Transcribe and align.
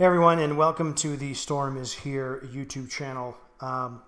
Hey 0.00 0.06
everyone, 0.06 0.38
and 0.38 0.56
welcome 0.56 0.94
to 0.94 1.14
the 1.14 1.34
Storm 1.34 1.76
is 1.76 1.92
Here 1.92 2.42
YouTube 2.54 2.90
channel. 2.90 3.36
Um, 3.60 4.00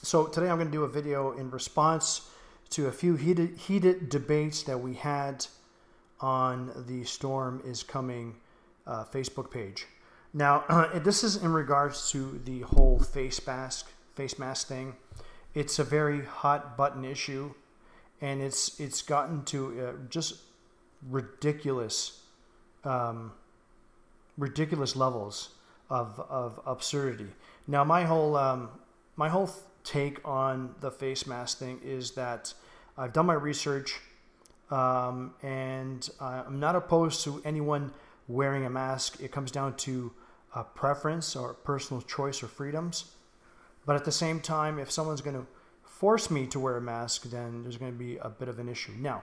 so 0.00 0.26
today 0.26 0.48
I'm 0.48 0.58
going 0.58 0.68
to 0.68 0.72
do 0.72 0.84
a 0.84 0.88
video 0.88 1.32
in 1.32 1.50
response 1.50 2.30
to 2.68 2.86
a 2.86 2.92
few 2.92 3.16
heated, 3.16 3.58
heated 3.58 4.10
debates 4.10 4.62
that 4.62 4.78
we 4.78 4.94
had 4.94 5.44
on 6.20 6.70
the 6.86 7.02
Storm 7.02 7.60
is 7.66 7.82
Coming 7.82 8.36
uh, 8.86 9.02
Facebook 9.06 9.50
page. 9.50 9.88
Now, 10.32 10.88
this 10.94 11.24
is 11.24 11.34
in 11.34 11.52
regards 11.52 12.12
to 12.12 12.40
the 12.44 12.60
whole 12.60 13.00
face 13.00 13.44
mask 13.44 13.90
face 14.14 14.38
mask 14.38 14.68
thing. 14.68 14.94
It's 15.54 15.80
a 15.80 15.84
very 15.84 16.24
hot 16.24 16.76
button 16.76 17.04
issue, 17.04 17.54
and 18.20 18.40
it's 18.40 18.78
it's 18.78 19.02
gotten 19.02 19.44
to 19.46 19.80
uh, 19.80 19.92
just 20.10 20.42
ridiculous. 21.08 22.20
Um, 22.84 23.32
ridiculous 24.40 24.96
levels 24.96 25.50
of, 25.90 26.18
of 26.28 26.60
absurdity. 26.66 27.28
Now, 27.66 27.84
my 27.84 28.04
whole 28.04 28.36
um, 28.36 28.70
my 29.16 29.28
whole 29.28 29.50
take 29.84 30.26
on 30.26 30.74
the 30.80 30.90
face 30.90 31.26
mask 31.26 31.58
thing 31.58 31.80
is 31.84 32.12
that 32.12 32.54
I've 32.96 33.12
done 33.12 33.26
my 33.26 33.34
research, 33.34 34.00
um, 34.70 35.34
and 35.42 36.08
I'm 36.20 36.58
not 36.58 36.74
opposed 36.74 37.24
to 37.24 37.42
anyone 37.44 37.92
wearing 38.28 38.64
a 38.64 38.70
mask. 38.70 39.20
It 39.20 39.30
comes 39.30 39.50
down 39.50 39.76
to 39.76 40.12
a 40.54 40.64
preference 40.64 41.36
or 41.36 41.54
personal 41.54 42.02
choice 42.02 42.42
or 42.42 42.48
freedoms. 42.48 43.12
But 43.86 43.96
at 43.96 44.04
the 44.04 44.12
same 44.12 44.40
time, 44.40 44.78
if 44.78 44.90
someone's 44.90 45.20
going 45.20 45.36
to 45.36 45.46
force 45.82 46.30
me 46.30 46.46
to 46.48 46.60
wear 46.60 46.76
a 46.76 46.80
mask, 46.80 47.24
then 47.30 47.62
there's 47.62 47.76
going 47.76 47.92
to 47.92 47.98
be 47.98 48.16
a 48.18 48.28
bit 48.28 48.48
of 48.48 48.58
an 48.58 48.68
issue. 48.68 48.92
Now, 48.98 49.22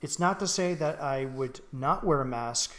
it's 0.00 0.18
not 0.18 0.38
to 0.40 0.46
say 0.46 0.74
that 0.74 1.00
I 1.00 1.26
would 1.26 1.60
not 1.72 2.04
wear 2.04 2.20
a 2.20 2.24
mask 2.26 2.74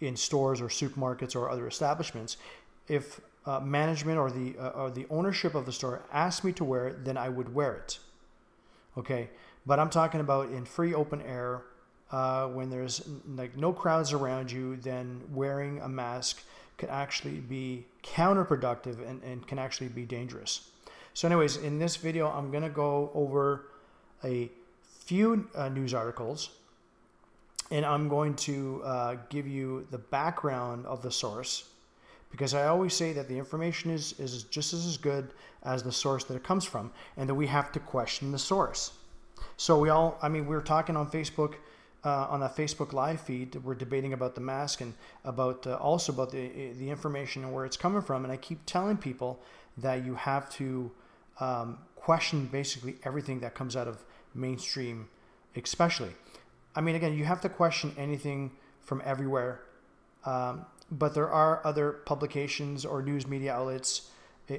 in 0.00 0.16
stores 0.16 0.60
or 0.60 0.68
supermarkets 0.68 1.36
or 1.36 1.50
other 1.50 1.66
establishments, 1.66 2.36
if 2.88 3.20
uh, 3.46 3.60
management 3.60 4.18
or 4.18 4.30
the 4.30 4.56
uh, 4.58 4.68
or 4.70 4.90
the 4.90 5.06
ownership 5.10 5.54
of 5.54 5.66
the 5.66 5.72
store 5.72 6.02
asked 6.12 6.44
me 6.44 6.52
to 6.52 6.64
wear 6.64 6.88
it, 6.88 7.04
then 7.04 7.16
I 7.16 7.28
would 7.28 7.54
wear 7.54 7.74
it. 7.74 7.98
Okay, 8.96 9.30
but 9.66 9.78
I'm 9.78 9.90
talking 9.90 10.20
about 10.20 10.50
in 10.50 10.64
free 10.64 10.94
open 10.94 11.20
air 11.22 11.62
uh, 12.10 12.46
when 12.48 12.70
there's 12.70 13.06
like 13.28 13.56
no 13.56 13.72
crowds 13.72 14.12
around 14.12 14.50
you. 14.50 14.76
Then 14.76 15.20
wearing 15.32 15.80
a 15.80 15.88
mask 15.88 16.42
could 16.78 16.88
actually 16.88 17.40
be 17.40 17.86
counterproductive 18.02 19.08
and, 19.08 19.22
and 19.22 19.46
can 19.46 19.58
actually 19.58 19.88
be 19.88 20.04
dangerous. 20.04 20.70
So, 21.12 21.28
anyways, 21.28 21.58
in 21.58 21.78
this 21.78 21.96
video, 21.96 22.28
I'm 22.28 22.50
gonna 22.50 22.70
go 22.70 23.10
over 23.14 23.66
a 24.24 24.50
few 25.04 25.48
uh, 25.54 25.68
news 25.68 25.94
articles 25.94 26.50
and 27.74 27.84
I'm 27.84 28.08
going 28.08 28.36
to 28.36 28.82
uh, 28.84 29.16
give 29.30 29.48
you 29.48 29.84
the 29.90 29.98
background 29.98 30.86
of 30.86 31.02
the 31.02 31.10
source 31.10 31.64
because 32.30 32.54
I 32.54 32.68
always 32.68 32.94
say 32.94 33.12
that 33.14 33.26
the 33.28 33.36
information 33.36 33.90
is, 33.90 34.14
is 34.20 34.44
just 34.44 34.72
as 34.72 34.96
good 34.96 35.34
as 35.64 35.82
the 35.82 35.90
source 35.90 36.22
that 36.26 36.36
it 36.36 36.44
comes 36.44 36.64
from 36.64 36.92
and 37.16 37.28
that 37.28 37.34
we 37.34 37.48
have 37.48 37.72
to 37.72 37.80
question 37.80 38.30
the 38.30 38.38
source. 38.38 38.92
So 39.56 39.76
we 39.80 39.88
all, 39.88 40.16
I 40.22 40.28
mean, 40.28 40.46
we 40.46 40.54
were 40.54 40.62
talking 40.62 40.96
on 40.96 41.10
Facebook, 41.10 41.54
uh, 42.04 42.28
on 42.30 42.38
that 42.40 42.54
Facebook 42.56 42.92
live 42.92 43.20
feed, 43.20 43.56
we're 43.64 43.74
debating 43.74 44.12
about 44.12 44.36
the 44.36 44.40
mask 44.40 44.80
and 44.80 44.94
about 45.24 45.66
uh, 45.66 45.74
also 45.74 46.12
about 46.12 46.30
the, 46.30 46.70
the 46.78 46.88
information 46.88 47.42
and 47.42 47.52
where 47.52 47.64
it's 47.64 47.76
coming 47.76 48.02
from. 48.02 48.22
And 48.22 48.32
I 48.32 48.36
keep 48.36 48.60
telling 48.66 48.98
people 48.98 49.40
that 49.78 50.04
you 50.04 50.14
have 50.14 50.48
to 50.58 50.92
um, 51.40 51.78
question 51.96 52.46
basically 52.46 52.98
everything 53.02 53.40
that 53.40 53.56
comes 53.56 53.74
out 53.74 53.88
of 53.88 54.04
mainstream, 54.32 55.08
especially. 55.56 56.12
I 56.74 56.80
mean, 56.80 56.94
again, 56.94 57.16
you 57.16 57.24
have 57.24 57.40
to 57.42 57.48
question 57.48 57.94
anything 57.96 58.52
from 58.80 59.02
everywhere. 59.04 59.62
Um, 60.24 60.66
but 60.90 61.14
there 61.14 61.30
are 61.30 61.60
other 61.64 61.92
publications 61.92 62.84
or 62.84 63.02
news 63.02 63.26
media 63.26 63.54
outlets, 63.54 64.10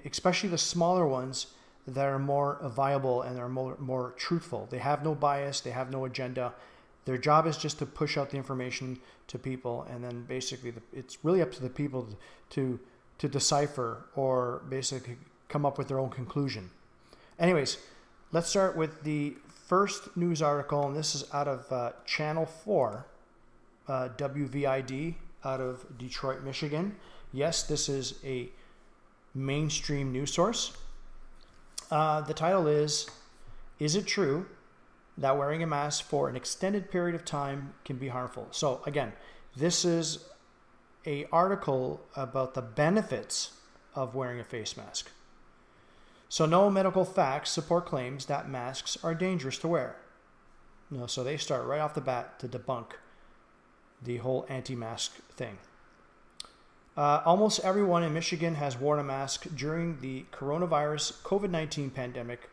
especially 0.06 0.50
the 0.50 0.58
smaller 0.58 1.08
ones, 1.08 1.48
that 1.88 2.06
are 2.06 2.20
more 2.20 2.60
viable 2.64 3.22
and 3.22 3.40
are 3.40 3.50
more, 3.50 3.78
more 3.80 4.14
truthful. 4.18 4.68
They 4.72 4.80
have 4.80 5.04
no 5.04 5.14
bias, 5.14 5.62
they 5.62 5.70
have 5.70 5.92
no 5.92 6.06
agenda. 6.06 6.54
Their 7.06 7.18
job 7.18 7.46
is 7.46 7.58
just 7.58 7.78
to 7.80 7.86
push 7.86 8.18
out 8.18 8.32
the 8.32 8.38
information 8.38 9.00
to 9.28 9.38
people, 9.38 9.86
and 9.90 10.04
then 10.04 10.24
basically 10.24 10.72
the, 10.72 10.82
it's 10.92 11.24
really 11.24 11.42
up 11.42 11.52
to 11.54 11.62
the 11.62 11.70
people 11.70 12.08
to 12.52 12.80
to 13.18 13.30
decipher 13.30 14.06
or 14.16 14.64
basically 14.70 15.16
come 15.48 15.66
up 15.66 15.78
with 15.78 15.88
their 15.88 16.00
own 16.00 16.10
conclusion. 16.10 16.70
Anyways, 17.40 17.78
let's 18.32 18.50
start 18.50 18.76
with 18.76 19.04
the 19.04 19.36
first 19.66 20.16
news 20.16 20.42
article, 20.42 20.88
and 20.88 20.96
this 20.96 21.16
is 21.16 21.26
out 21.34 21.48
of 21.48 21.72
uh, 21.72 21.92
Channel 22.06 22.46
4, 22.46 23.06
uh, 23.88 24.10
WVID, 24.18 25.16
out 25.44 25.62
of 25.62 25.86
Detroit, 25.98 26.44
Michigan. 26.44 26.96
Yes, 27.32 27.64
this 27.64 27.90
is 27.90 28.16
a 28.24 28.50
mainstream 29.34 30.12
news 30.12 30.34
source. 30.34 30.76
Uh, 31.92 32.22
the 32.22 32.34
title 32.34 32.68
is 32.68 33.08
Is 33.80 33.96
It 33.96 34.08
True 34.08 34.46
That 35.18 35.38
Wearing 35.38 35.62
a 35.64 35.68
Mask 35.68 36.04
for 36.06 36.30
an 36.30 36.36
Extended 36.36 36.90
Period 36.90 37.16
of 37.16 37.26
Time 37.26 37.74
Can 37.84 37.98
Be 37.98 38.08
Harmful? 38.08 38.48
So, 38.52 38.82
again, 38.86 39.14
this 39.56 39.84
is 39.86 40.26
a 41.06 41.26
article 41.32 42.02
about 42.16 42.54
the 42.54 42.62
benefits 42.62 43.52
of 43.94 44.16
wearing 44.16 44.40
a 44.40 44.44
face 44.44 44.76
mask. 44.76 45.12
So 46.36 46.46
no 46.46 46.70
medical 46.70 47.06
facts 47.06 47.50
support 47.50 47.86
claims 47.86 48.26
that 48.26 48.50
masks 48.50 48.98
are 49.02 49.16
dangerous 49.16 49.58
to 49.60 49.70
wear. 49.70 49.96
Know, 50.92 51.08
so 51.08 51.24
they 51.24 51.38
start 51.38 51.66
right 51.66 51.80
off 51.80 51.94
the 51.94 52.02
bat 52.02 52.40
to 52.40 52.50
debunk 52.50 52.88
the 54.04 54.18
whole 54.18 54.46
anti-mask 54.50 55.14
thing. 55.30 55.60
Uh, 56.98 57.22
almost 57.24 57.62
everyone 57.64 58.04
in 58.04 58.14
Michigan 58.14 58.56
has 58.56 58.78
worn 58.78 59.00
a 59.00 59.04
mask 59.04 59.46
during 59.56 60.02
the 60.02 60.26
coronavirus 60.34 61.22
COVID 61.22 61.52
19 61.52 61.90
pandemic. 61.92 62.50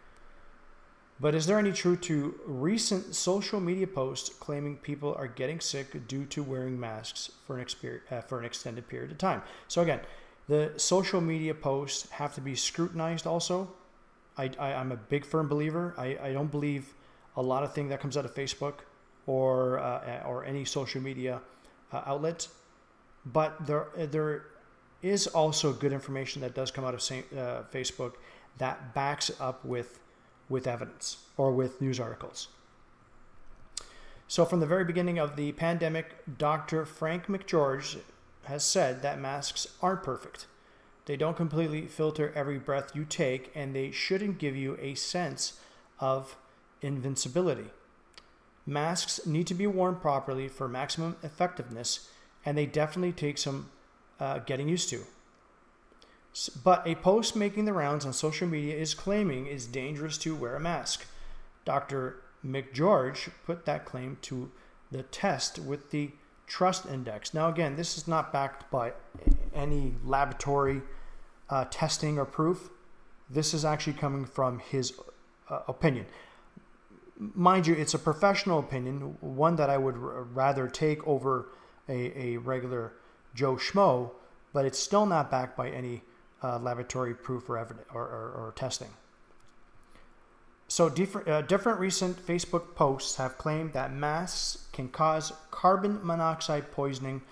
But 1.18 1.34
is 1.34 1.46
there 1.46 1.58
any 1.58 1.72
truth 1.72 2.02
to 2.02 2.38
recent 2.46 3.16
social 3.16 3.58
media 3.58 3.88
posts 3.88 4.28
claiming 4.28 4.76
people 4.76 5.12
are 5.18 5.26
getting 5.26 5.58
sick 5.58 6.06
due 6.06 6.24
to 6.26 6.44
wearing 6.44 6.78
masks 6.78 7.32
for 7.48 7.58
an, 7.58 7.64
exper- 7.64 8.00
uh, 8.12 8.20
for 8.20 8.38
an 8.38 8.44
extended 8.44 8.86
period 8.86 9.10
of 9.10 9.18
time? 9.18 9.42
So, 9.66 9.82
again, 9.82 10.02
the 10.48 10.72
social 10.76 11.20
media 11.20 11.54
posts 11.54 12.10
have 12.10 12.34
to 12.34 12.40
be 12.40 12.54
scrutinized 12.54 13.26
also. 13.26 13.70
I, 14.36 14.50
I, 14.58 14.70
am 14.72 14.92
a 14.92 14.96
big 14.96 15.24
firm 15.24 15.48
believer. 15.48 15.94
I, 15.96 16.18
I 16.22 16.32
don't 16.32 16.50
believe 16.50 16.94
a 17.36 17.42
lot 17.42 17.62
of 17.62 17.74
thing 17.74 17.88
that 17.88 18.00
comes 18.00 18.16
out 18.16 18.24
of 18.24 18.34
Facebook 18.34 18.74
or, 19.26 19.78
uh, 19.78 20.22
or 20.26 20.44
any 20.44 20.64
social 20.64 21.00
media 21.00 21.40
uh, 21.92 22.02
outlet. 22.06 22.48
But 23.26 23.66
there, 23.66 23.86
there 23.96 24.46
is 25.02 25.26
also 25.28 25.72
good 25.72 25.92
information 25.92 26.42
that 26.42 26.54
does 26.54 26.70
come 26.70 26.84
out 26.84 26.94
of 26.94 27.00
uh, 27.00 27.62
Facebook 27.72 28.14
that 28.58 28.94
backs 28.94 29.30
up 29.40 29.64
with, 29.64 30.00
with 30.48 30.66
evidence 30.66 31.18
or 31.36 31.52
with 31.52 31.80
news 31.80 32.00
articles. 32.00 32.48
So, 34.28 34.44
from 34.44 34.60
the 34.60 34.66
very 34.66 34.84
beginning 34.84 35.18
of 35.18 35.36
the 35.36 35.52
pandemic, 35.52 36.14
Dr. 36.38 36.86
Frank 36.86 37.26
McGeorge 37.26 37.98
has 38.44 38.64
said 38.64 39.02
that 39.02 39.20
masks 39.20 39.66
aren't 39.80 40.02
perfect. 40.02 40.46
They 41.06 41.16
don't 41.16 41.36
completely 41.36 41.86
filter 41.86 42.32
every 42.34 42.58
breath 42.58 42.94
you 42.94 43.04
take, 43.04 43.50
and 43.54 43.74
they 43.74 43.90
shouldn't 43.90 44.38
give 44.38 44.56
you 44.56 44.76
a 44.80 44.94
sense 44.94 45.60
of 45.98 46.36
invincibility. 46.80 47.70
Masks 48.66 49.26
need 49.26 49.46
to 49.48 49.54
be 49.54 49.66
worn 49.66 49.96
properly 49.96 50.48
for 50.48 50.68
maximum 50.68 51.16
effectiveness, 51.22 52.08
and 52.44 52.56
they 52.56 52.66
definitely 52.66 53.12
take 53.12 53.38
some 53.38 53.70
uh, 54.20 54.38
getting 54.38 54.68
used 54.68 54.88
to. 54.90 55.04
But 56.62 56.86
a 56.86 56.94
post 56.94 57.36
making 57.36 57.64
the 57.66 57.72
rounds 57.72 58.06
on 58.06 58.12
social 58.12 58.48
media 58.48 58.76
is 58.76 58.94
claiming 58.94 59.46
it's 59.46 59.66
dangerous 59.66 60.16
to 60.18 60.34
wear 60.34 60.56
a 60.56 60.60
mask. 60.60 61.06
Dr. 61.64 62.22
McGeorge 62.44 63.30
put 63.44 63.66
that 63.66 63.84
claim 63.84 64.16
to 64.22 64.50
the 64.90 65.02
test 65.02 65.58
with 65.58 65.90
the 65.90 66.12
trust 66.46 66.86
index. 66.86 67.34
Now, 67.34 67.48
again, 67.48 67.76
this 67.76 67.96
is 67.96 68.06
not 68.06 68.32
backed 68.32 68.70
by 68.70 68.92
any 69.54 69.94
laboratory 70.04 70.82
uh, 71.50 71.64
testing 71.70 72.18
or 72.18 72.24
proof. 72.24 72.70
This 73.30 73.54
is 73.54 73.64
actually 73.64 73.94
coming 73.94 74.24
from 74.24 74.58
his 74.58 74.92
uh, 75.48 75.60
opinion. 75.68 76.06
Mind 77.18 77.66
you, 77.66 77.74
it's 77.74 77.94
a 77.94 77.98
professional 77.98 78.58
opinion, 78.58 79.16
one 79.20 79.56
that 79.56 79.70
I 79.70 79.78
would 79.78 79.94
r- 79.94 80.24
rather 80.34 80.66
take 80.66 81.06
over 81.06 81.48
a, 81.88 82.18
a 82.18 82.36
regular 82.38 82.92
Joe 83.34 83.56
Schmo, 83.56 84.10
but 84.52 84.64
it's 84.64 84.78
still 84.78 85.06
not 85.06 85.30
backed 85.30 85.56
by 85.56 85.70
any 85.70 86.02
uh, 86.42 86.58
laboratory 86.58 87.14
proof 87.14 87.48
or, 87.48 87.58
evidence 87.58 87.86
or, 87.94 88.02
or, 88.02 88.32
or 88.46 88.52
testing. 88.56 88.88
So, 90.68 90.88
different, 90.88 91.28
uh, 91.28 91.42
different 91.42 91.78
recent 91.80 92.16
Facebook 92.26 92.74
posts 92.74 93.16
have 93.16 93.38
claimed 93.38 93.74
that 93.74 93.92
masks 93.92 94.61
can 94.72 94.88
cause 94.88 95.32
carbon 95.50 96.00
monoxide 96.02 96.70
poisoning 96.72 97.22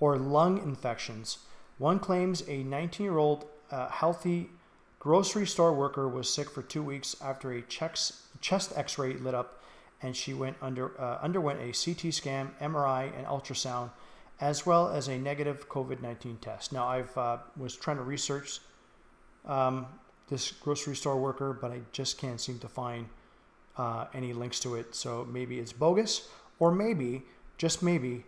or 0.00 0.16
lung 0.16 0.58
infections. 0.58 1.38
One 1.78 1.98
claims 1.98 2.42
a 2.48 2.62
19 2.62 3.04
year 3.04 3.18
old 3.18 3.46
uh, 3.70 3.88
healthy 3.88 4.50
grocery 4.98 5.46
store 5.46 5.72
worker 5.72 6.08
was 6.08 6.32
sick 6.32 6.50
for 6.50 6.62
two 6.62 6.82
weeks 6.82 7.16
after 7.22 7.52
a 7.52 7.62
chest 7.62 8.72
x 8.76 8.98
ray 8.98 9.14
lit 9.14 9.34
up 9.34 9.62
and 10.02 10.14
she 10.16 10.34
went 10.34 10.56
under, 10.60 10.98
uh, 11.00 11.18
underwent 11.22 11.60
a 11.60 11.72
CT 11.72 12.12
scan, 12.12 12.50
MRI, 12.60 13.16
and 13.16 13.26
ultrasound 13.26 13.90
as 14.40 14.66
well 14.66 14.88
as 14.88 15.08
a 15.08 15.16
negative 15.16 15.68
COVID-19 15.68 16.40
test. 16.40 16.72
Now, 16.72 16.86
I've 16.86 17.16
uh, 17.16 17.38
was 17.56 17.74
trying 17.74 17.96
to 17.96 18.02
research 18.02 18.60
um, 19.46 19.86
this 20.28 20.52
grocery 20.52 20.96
store 20.96 21.16
worker, 21.16 21.56
but 21.58 21.70
I 21.70 21.80
just 21.92 22.18
can't 22.18 22.40
seem 22.40 22.58
to 22.58 22.68
find 22.68 23.08
uh, 23.78 24.06
any 24.12 24.32
links 24.32 24.60
to 24.60 24.74
it. 24.74 24.94
So 24.94 25.26
maybe 25.30 25.58
it's 25.58 25.72
bogus, 25.72 26.28
or 26.58 26.72
maybe, 26.72 27.22
just 27.58 27.82
maybe, 27.82 28.24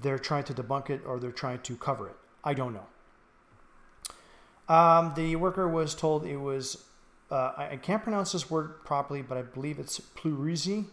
they're 0.00 0.18
trying 0.18 0.44
to 0.44 0.54
debunk 0.54 0.90
it 0.90 1.00
or 1.06 1.18
they're 1.18 1.32
trying 1.32 1.60
to 1.60 1.76
cover 1.76 2.08
it. 2.08 2.16
I 2.44 2.54
don't 2.54 2.74
know. 2.74 2.86
Um, 4.74 5.12
the 5.16 5.36
worker 5.36 5.68
was 5.68 5.94
told 5.94 6.24
it 6.24 6.36
was, 6.36 6.84
uh, 7.30 7.52
I, 7.56 7.76
can't 7.76 8.02
pronounce 8.02 8.32
this 8.32 8.50
word 8.50 8.84
properly, 8.84 9.22
but 9.22 9.36
I 9.36 9.42
believe 9.42 9.78
it's 9.78 10.00
pleurisy, 10.00 10.86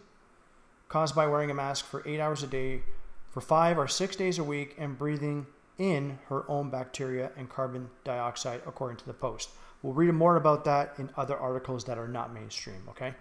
caused 0.88 1.14
by 1.14 1.26
wearing 1.26 1.50
a 1.50 1.54
mask 1.54 1.84
for 1.86 2.02
eight 2.06 2.20
hours 2.20 2.42
a 2.42 2.46
day 2.46 2.82
for 3.30 3.40
five 3.40 3.78
or 3.78 3.86
six 3.86 4.16
days 4.16 4.38
a 4.38 4.44
week 4.44 4.74
and 4.76 4.98
breathing 4.98 5.46
in 5.78 6.18
her 6.28 6.44
own 6.50 6.68
bacteria 6.68 7.30
and 7.36 7.48
carbon 7.48 7.88
dioxide, 8.04 8.60
according 8.66 8.98
to 8.98 9.06
the 9.06 9.14
Post. 9.14 9.50
We'll 9.82 9.94
read 9.94 10.12
more 10.12 10.36
about 10.36 10.64
that 10.66 10.94
in 10.98 11.08
other 11.16 11.36
articles 11.38 11.84
that 11.84 11.96
are 11.96 12.08
not 12.08 12.34
mainstream, 12.34 12.82
okay? 12.90 13.14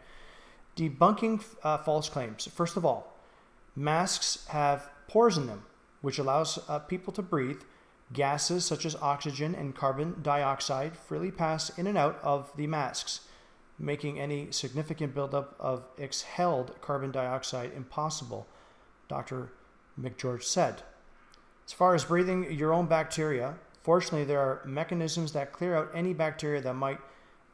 Debunking 0.79 1.43
uh, 1.61 1.77
false 1.79 2.07
claims. 2.07 2.47
First 2.47 2.77
of 2.77 2.85
all, 2.85 3.13
masks 3.75 4.47
have 4.47 4.89
pores 5.09 5.37
in 5.37 5.45
them, 5.45 5.65
which 5.99 6.17
allows 6.17 6.57
uh, 6.69 6.79
people 6.79 7.11
to 7.13 7.21
breathe. 7.21 7.61
Gases 8.13 8.63
such 8.63 8.85
as 8.85 8.95
oxygen 8.95 9.53
and 9.53 9.75
carbon 9.75 10.15
dioxide 10.23 10.95
freely 10.95 11.31
pass 11.31 11.69
in 11.77 11.85
and 11.85 11.97
out 11.97 12.17
of 12.23 12.51
the 12.55 12.65
masks, 12.65 13.19
making 13.77 14.21
any 14.21 14.51
significant 14.51 15.13
buildup 15.13 15.53
of 15.59 15.83
exhaled 15.99 16.73
carbon 16.79 17.11
dioxide 17.11 17.71
impossible, 17.75 18.47
Dr. 19.09 19.51
McGeorge 19.99 20.43
said. 20.43 20.81
As 21.67 21.73
far 21.73 21.93
as 21.93 22.05
breathing 22.05 22.51
your 22.53 22.73
own 22.73 22.85
bacteria, 22.85 23.55
fortunately, 23.83 24.23
there 24.23 24.39
are 24.39 24.61
mechanisms 24.65 25.33
that 25.33 25.51
clear 25.51 25.75
out 25.75 25.91
any 25.93 26.13
bacteria 26.13 26.61
that 26.61 26.73
might 26.73 26.99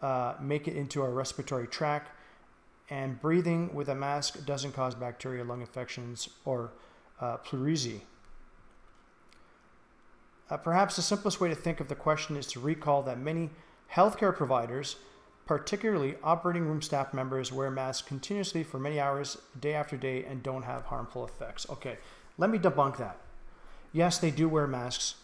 uh, 0.01 0.35
make 0.39 0.67
it 0.67 0.75
into 0.75 1.01
our 1.01 1.11
respiratory 1.11 1.67
tract, 1.67 2.11
and 2.89 3.19
breathing 3.19 3.73
with 3.73 3.89
a 3.89 3.95
mask 3.95 4.45
doesn't 4.45 4.73
cause 4.73 4.95
bacteria, 4.95 5.43
lung 5.43 5.61
infections, 5.61 6.29
or 6.45 6.71
uh, 7.19 7.37
pleurisy. 7.37 8.01
Uh, 10.49 10.57
perhaps 10.57 10.95
the 10.95 11.01
simplest 11.01 11.41
way 11.41 11.49
to 11.49 11.55
think 11.55 11.79
of 11.79 11.87
the 11.87 11.95
question 11.95 12.35
is 12.35 12.45
to 12.45 12.59
recall 12.59 13.01
that 13.01 13.19
many 13.19 13.49
healthcare 13.91 14.35
providers, 14.35 14.97
particularly 15.47 16.15
operating 16.23 16.65
room 16.65 16.81
staff 16.81 17.13
members, 17.13 17.51
wear 17.51 17.71
masks 17.71 18.07
continuously 18.07 18.63
for 18.63 18.79
many 18.79 18.99
hours, 18.99 19.37
day 19.59 19.73
after 19.73 19.97
day, 19.97 20.23
and 20.23 20.43
don't 20.43 20.63
have 20.63 20.85
harmful 20.85 21.25
effects. 21.25 21.65
Okay, 21.69 21.97
let 22.37 22.51
me 22.51 22.59
debunk 22.59 22.97
that. 22.97 23.17
Yes, 23.91 24.19
they 24.19 24.29
do 24.29 24.47
wear 24.47 24.67
masks. 24.67 25.15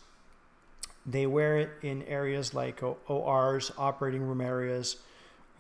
They 1.06 1.26
wear 1.26 1.58
it 1.58 1.70
in 1.82 2.04
areas 2.04 2.54
like 2.54 2.82
ORs, 3.08 3.72
operating 3.78 4.22
room 4.22 4.42
areas, 4.42 4.98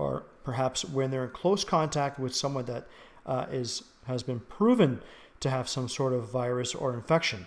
or 0.01 0.24
perhaps 0.44 0.83
when 0.83 1.12
they're 1.12 1.25
in 1.25 1.30
close 1.30 1.63
contact 1.63 2.19
with 2.19 2.36
someone 2.36 2.65
that 2.65 2.88
uh, 3.25 3.45
is 3.51 3.83
has 4.07 4.24
been 4.24 4.39
proven 4.39 5.01
to 5.39 5.50
have 5.50 5.69
some 5.69 5.88
sort 5.88 6.12
of 6.13 6.27
virus 6.27 6.74
or 6.74 6.94
infection. 6.94 7.45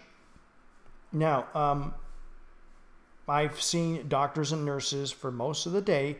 Now, 1.12 1.47
um, 1.55 1.95
I've 3.29 3.61
seen 3.61 4.06
doctors 4.09 4.53
and 4.53 4.65
nurses 4.65 5.11
for 5.11 5.33
most 5.33 5.67
of 5.67 5.73
the 5.73 5.81
day, 5.81 6.19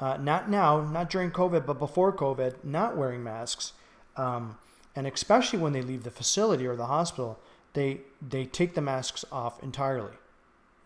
uh, 0.00 0.16
not 0.16 0.50
now, 0.50 0.80
not 0.80 1.10
during 1.10 1.30
COVID, 1.30 1.64
but 1.64 1.78
before 1.78 2.12
COVID, 2.12 2.64
not 2.64 2.96
wearing 2.96 3.22
masks. 3.22 3.72
Um, 4.16 4.58
and 4.96 5.06
especially 5.06 5.60
when 5.60 5.72
they 5.72 5.82
leave 5.82 6.02
the 6.02 6.10
facility 6.10 6.66
or 6.66 6.74
the 6.74 6.86
hospital, 6.86 7.38
they 7.74 8.00
they 8.20 8.44
take 8.44 8.74
the 8.74 8.80
masks 8.80 9.24
off 9.30 9.62
entirely. 9.62 10.16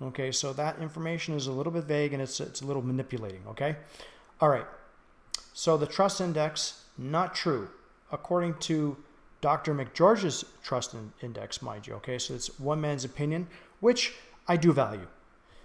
Okay, 0.03 0.33
so 0.33 0.53
that 0.53 0.81
information 0.81 1.35
is 1.35 1.47
a 1.47 1.53
little 1.53 1.73
bit 1.73 1.85
vague 1.85 2.13
and 2.13 2.21
it's 2.21 2.41
it's 2.41 2.61
a 2.61 2.67
little 2.67 2.83
manipulating. 2.83 3.43
Okay, 3.49 3.77
all 4.41 4.51
right. 4.51 4.67
So 5.53 5.77
the 5.77 5.87
trust 5.87 6.21
index 6.21 6.85
not 6.97 7.35
true 7.35 7.69
according 8.11 8.55
to 8.55 8.97
Dr. 9.41 9.75
McGeorge's 9.75 10.45
trust 10.63 10.95
index, 11.21 11.63
mind 11.63 11.87
you. 11.87 11.95
Okay, 11.95 12.19
so 12.19 12.35
it's 12.35 12.59
one 12.61 12.81
man's 12.81 13.05
opinion, 13.05 13.49
which 13.81 14.15
I 14.47 14.57
do 14.57 14.73
value. 14.73 15.09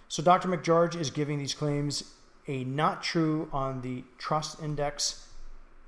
So 0.08 0.24
Dr. 0.24 0.48
McGeorge 0.48 1.00
is 1.00 1.12
giving 1.12 1.38
these 1.38 1.54
claims 1.54 2.16
a 2.48 2.64
not 2.64 3.04
true 3.04 3.50
on 3.52 3.82
the 3.82 4.04
trust 4.18 4.62
index. 4.64 5.28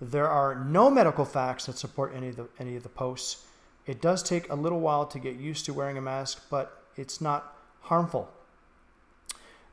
There 0.01 0.27
are 0.27 0.55
no 0.55 0.89
medical 0.89 1.25
facts 1.25 1.65
that 1.65 1.77
support 1.77 2.13
any 2.15 2.29
of 2.29 2.35
the 2.35 2.47
any 2.59 2.75
of 2.75 2.83
the 2.83 2.89
posts. 2.89 3.45
It 3.85 4.01
does 4.01 4.21
take 4.21 4.49
a 4.49 4.55
little 4.55 4.79
while 4.79 5.05
to 5.07 5.19
get 5.19 5.35
used 5.35 5.65
to 5.65 5.73
wearing 5.73 5.97
a 5.97 6.01
mask, 6.01 6.45
but 6.49 6.83
it's 6.95 7.19
not 7.19 7.55
harmful. 7.81 8.29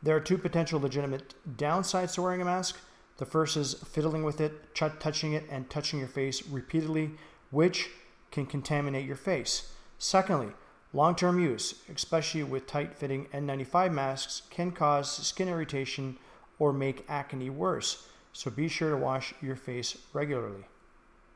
There 0.02 0.17
are 0.17 0.20
two 0.20 0.38
potential 0.38 0.81
legitimate 0.81 1.34
downsides 1.56 2.14
to 2.14 2.23
wearing 2.23 2.40
a 2.40 2.44
mask. 2.44 2.78
The 3.19 3.27
first 3.27 3.57
is 3.57 3.75
fiddling 3.75 4.25
with 4.25 4.41
it, 4.41 4.75
touching 4.75 5.33
it, 5.33 5.45
and 5.51 5.71
touching 5.71 5.99
your 5.99 6.09
face 6.09 6.47
repeatedly, 6.47 7.13
which 7.51 7.89
can 8.31 8.47
contaminate 8.47 9.07
your 9.07 9.17
face. 9.17 9.73
Secondly, 9.99 10.53
long 10.93 11.15
term 11.15 11.41
use, 11.41 11.83
especially 11.95 12.43
with 12.43 12.67
tight 12.67 12.95
fitting 12.95 13.27
N95 13.33 13.93
masks, 13.93 14.43
can 14.51 14.71
cause 14.71 15.11
skin 15.11 15.49
irritation 15.49 16.19
or 16.59 16.73
make 16.73 17.05
acne 17.09 17.51
worse. 17.51 18.07
So 18.33 18.51
be 18.51 18.69
sure 18.69 18.91
to 18.91 18.97
wash 18.97 19.33
your 19.41 19.57
face 19.57 19.97
regularly. 20.12 20.65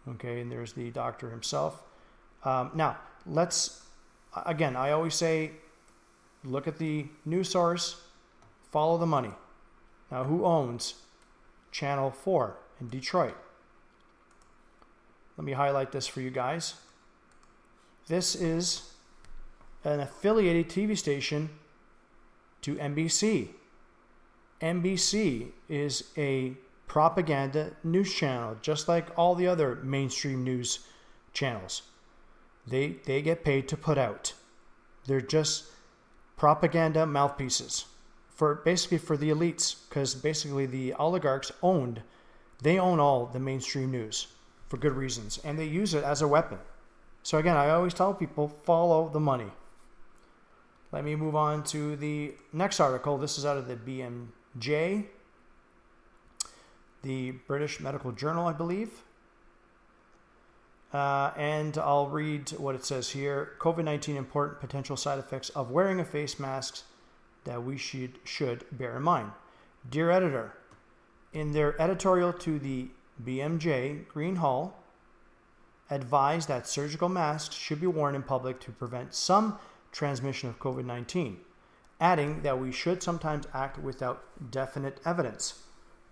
Okay, 0.08 0.40
and 0.40 0.52
there's 0.52 0.74
the 0.74 0.90
doctor 0.90 1.30
himself. 1.30 1.82
Um, 2.44 2.70
now, 2.74 2.98
let's, 3.26 3.82
again, 4.46 4.76
I 4.76 4.92
always 4.92 5.14
say 5.14 5.52
look 6.44 6.66
at 6.66 6.78
the 6.78 7.06
news 7.24 7.50
source, 7.50 8.02
follow 8.70 8.98
the 8.98 9.06
money. 9.06 9.32
Now, 10.10 10.24
who 10.24 10.44
owns 10.44 10.94
Channel 11.70 12.10
4 12.10 12.56
in 12.80 12.88
Detroit? 12.88 13.36
Let 15.36 15.44
me 15.44 15.52
highlight 15.52 15.92
this 15.92 16.06
for 16.06 16.20
you 16.20 16.30
guys. 16.30 16.74
This 18.08 18.34
is 18.34 18.90
an 19.84 20.00
affiliated 20.00 20.68
TV 20.68 20.96
station 20.96 21.50
to 22.62 22.74
NBC. 22.74 23.48
NBC 24.60 25.52
is 25.68 26.04
a 26.16 26.54
propaganda 26.86 27.72
news 27.82 28.12
channel, 28.12 28.56
just 28.60 28.88
like 28.88 29.06
all 29.16 29.34
the 29.34 29.46
other 29.46 29.76
mainstream 29.76 30.44
news 30.44 30.80
channels. 31.32 31.82
They, 32.66 32.96
they 33.06 33.22
get 33.22 33.44
paid 33.44 33.68
to 33.68 33.76
put 33.76 33.96
out. 33.96 34.34
They're 35.06 35.20
just 35.20 35.64
propaganda 36.36 37.06
mouthpieces 37.06 37.86
for 38.40 38.54
basically 38.54 38.96
for 38.96 39.18
the 39.18 39.28
elites, 39.28 39.76
because 39.86 40.14
basically 40.14 40.64
the 40.64 40.94
oligarchs 40.94 41.52
owned, 41.62 42.00
they 42.62 42.78
own 42.78 42.98
all 42.98 43.26
the 43.26 43.38
mainstream 43.38 43.90
news 43.90 44.28
for 44.66 44.78
good 44.78 44.92
reasons, 44.92 45.38
and 45.44 45.58
they 45.58 45.66
use 45.66 45.92
it 45.92 46.02
as 46.04 46.22
a 46.22 46.26
weapon. 46.26 46.56
So 47.22 47.36
again, 47.36 47.54
I 47.54 47.68
always 47.68 47.92
tell 47.92 48.14
people 48.14 48.48
follow 48.48 49.10
the 49.10 49.20
money. 49.20 49.50
Let 50.90 51.04
me 51.04 51.16
move 51.16 51.36
on 51.36 51.64
to 51.64 51.96
the 51.96 52.32
next 52.50 52.80
article. 52.80 53.18
This 53.18 53.36
is 53.36 53.44
out 53.44 53.58
of 53.58 53.68
the 53.68 53.76
BMJ, 53.76 55.04
the 57.02 57.32
British 57.46 57.78
Medical 57.78 58.10
Journal, 58.10 58.46
I 58.46 58.54
believe. 58.54 59.02
Uh, 60.94 61.32
and 61.36 61.76
I'll 61.76 62.08
read 62.08 62.52
what 62.52 62.74
it 62.74 62.86
says 62.86 63.10
here 63.10 63.50
COVID 63.60 63.84
19 63.84 64.16
important 64.16 64.60
potential 64.60 64.96
side 64.96 65.18
effects 65.18 65.50
of 65.50 65.70
wearing 65.70 66.00
a 66.00 66.06
face 66.06 66.40
mask 66.40 66.84
that 67.44 67.62
we 67.62 67.76
should, 67.76 68.18
should 68.24 68.64
bear 68.72 68.96
in 68.96 69.02
mind. 69.02 69.30
Dear 69.88 70.10
editor, 70.10 70.54
in 71.32 71.52
their 71.52 71.80
editorial 71.80 72.32
to 72.34 72.58
the 72.58 72.88
BMJ, 73.24 74.06
Greenhalgh 74.06 74.72
advised 75.90 76.48
that 76.48 76.68
surgical 76.68 77.08
masks 77.08 77.54
should 77.54 77.80
be 77.80 77.86
worn 77.86 78.14
in 78.14 78.22
public 78.22 78.60
to 78.60 78.70
prevent 78.70 79.14
some 79.14 79.58
transmission 79.92 80.48
of 80.48 80.58
COVID 80.58 80.84
19, 80.84 81.38
adding 82.00 82.42
that 82.42 82.58
we 82.58 82.70
should 82.70 83.02
sometimes 83.02 83.46
act 83.52 83.78
without 83.78 84.22
definite 84.50 85.00
evidence. 85.04 85.62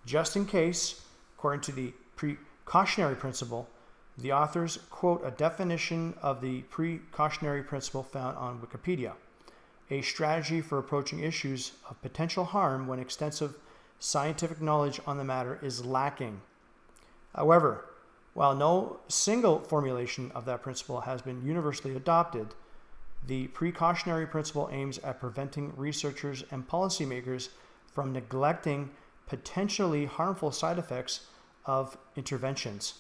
Just 0.04 0.36
in 0.36 0.46
case, 0.46 1.02
according 1.36 1.60
to 1.62 1.72
the 1.72 1.92
precautionary 2.16 3.14
principle, 3.14 3.68
the 4.16 4.32
authors 4.32 4.78
quote 4.90 5.22
a 5.24 5.30
definition 5.30 6.14
of 6.22 6.40
the 6.40 6.62
precautionary 6.62 7.62
principle 7.62 8.02
found 8.02 8.36
on 8.36 8.60
Wikipedia 8.60 9.12
a 9.90 10.02
strategy 10.02 10.60
for 10.60 10.78
approaching 10.78 11.20
issues 11.20 11.72
of 11.88 12.00
potential 12.02 12.44
harm 12.44 12.86
when 12.86 12.98
extensive 12.98 13.56
scientific 13.98 14.60
knowledge 14.60 15.00
on 15.06 15.18
the 15.18 15.24
matter 15.24 15.58
is 15.62 15.84
lacking. 15.84 16.40
However, 17.34 17.84
while 18.34 18.54
no 18.54 19.00
single 19.08 19.60
formulation 19.60 20.30
of 20.34 20.44
that 20.44 20.62
principle 20.62 21.00
has 21.00 21.22
been 21.22 21.44
universally 21.44 21.96
adopted, 21.96 22.54
the 23.26 23.48
precautionary 23.48 24.26
principle 24.26 24.68
aims 24.72 24.98
at 24.98 25.20
preventing 25.20 25.72
researchers 25.76 26.44
and 26.50 26.68
policymakers 26.68 27.48
from 27.92 28.12
neglecting 28.12 28.90
potentially 29.26 30.06
harmful 30.06 30.52
side 30.52 30.78
effects 30.78 31.26
of 31.66 31.98
interventions. 32.16 32.94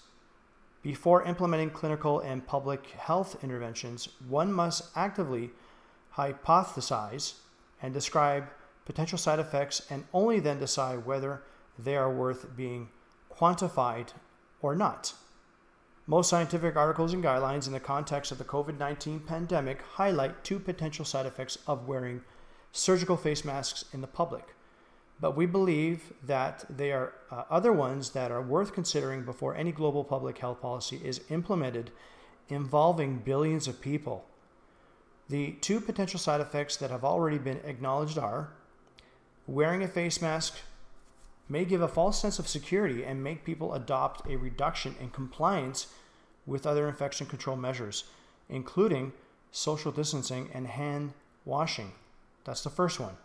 Before 0.82 1.22
implementing 1.22 1.70
clinical 1.70 2.20
and 2.20 2.46
public 2.46 2.86
health 2.90 3.42
interventions, 3.42 4.08
one 4.28 4.52
must 4.52 4.90
actively 4.96 5.50
hypothesize 6.18 7.34
and 7.80 7.94
describe 7.94 8.48
potential 8.84 9.18
side 9.18 9.38
effects, 9.38 9.82
and 9.90 10.04
only 10.12 10.40
then 10.40 10.58
decide 10.58 11.06
whether 11.06 11.42
they 11.78 11.96
are 11.96 12.12
worth 12.12 12.56
being 12.56 12.88
quantified 13.30 14.08
or 14.60 14.74
not. 14.74 15.12
Most 16.06 16.30
scientific 16.30 16.74
articles 16.74 17.12
and 17.12 17.22
guidelines 17.22 17.66
in 17.66 17.74
the 17.74 17.80
context 17.80 18.32
of 18.32 18.38
the 18.38 18.44
COVID 18.44 18.78
19 18.78 19.20
pandemic 19.20 19.82
highlight 19.82 20.42
two 20.42 20.58
potential 20.58 21.04
side 21.04 21.26
effects 21.26 21.58
of 21.66 21.86
wearing 21.86 22.22
surgical 22.72 23.16
face 23.16 23.44
masks 23.44 23.84
in 23.92 24.00
the 24.00 24.06
public. 24.06 24.54
But 25.20 25.36
we 25.36 25.44
believe 25.46 26.14
that 26.22 26.64
there 26.70 27.12
are 27.30 27.40
uh, 27.40 27.44
other 27.50 27.72
ones 27.72 28.10
that 28.10 28.30
are 28.30 28.40
worth 28.40 28.72
considering 28.72 29.24
before 29.24 29.54
any 29.54 29.72
global 29.72 30.02
public 30.04 30.38
health 30.38 30.62
policy 30.62 31.00
is 31.04 31.20
implemented 31.28 31.90
involving 32.48 33.18
billions 33.18 33.68
of 33.68 33.80
people. 33.80 34.24
The 35.28 35.52
two 35.60 35.80
potential 35.80 36.18
side 36.18 36.40
effects 36.40 36.76
that 36.78 36.90
have 36.90 37.04
already 37.04 37.38
been 37.38 37.60
acknowledged 37.64 38.18
are 38.18 38.50
wearing 39.46 39.82
a 39.82 39.88
face 39.88 40.22
mask 40.22 40.56
may 41.48 41.64
give 41.64 41.82
a 41.82 41.88
false 41.88 42.20
sense 42.20 42.38
of 42.38 42.48
security 42.48 43.04
and 43.04 43.22
make 43.22 43.44
people 43.44 43.74
adopt 43.74 44.28
a 44.28 44.36
reduction 44.36 44.94
in 45.00 45.10
compliance 45.10 45.88
with 46.46 46.66
other 46.66 46.88
infection 46.88 47.26
control 47.26 47.56
measures, 47.56 48.04
including 48.48 49.12
social 49.50 49.92
distancing 49.92 50.48
and 50.52 50.66
hand 50.66 51.12
washing. 51.44 51.92
That's 52.44 52.62
the 52.62 52.70
first 52.70 52.98
one. 52.98 53.16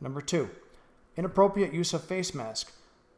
Number 0.00 0.20
two, 0.20 0.50
inappropriate 1.16 1.72
use 1.72 1.94
of 1.94 2.04
face 2.04 2.34
mask. 2.34 2.72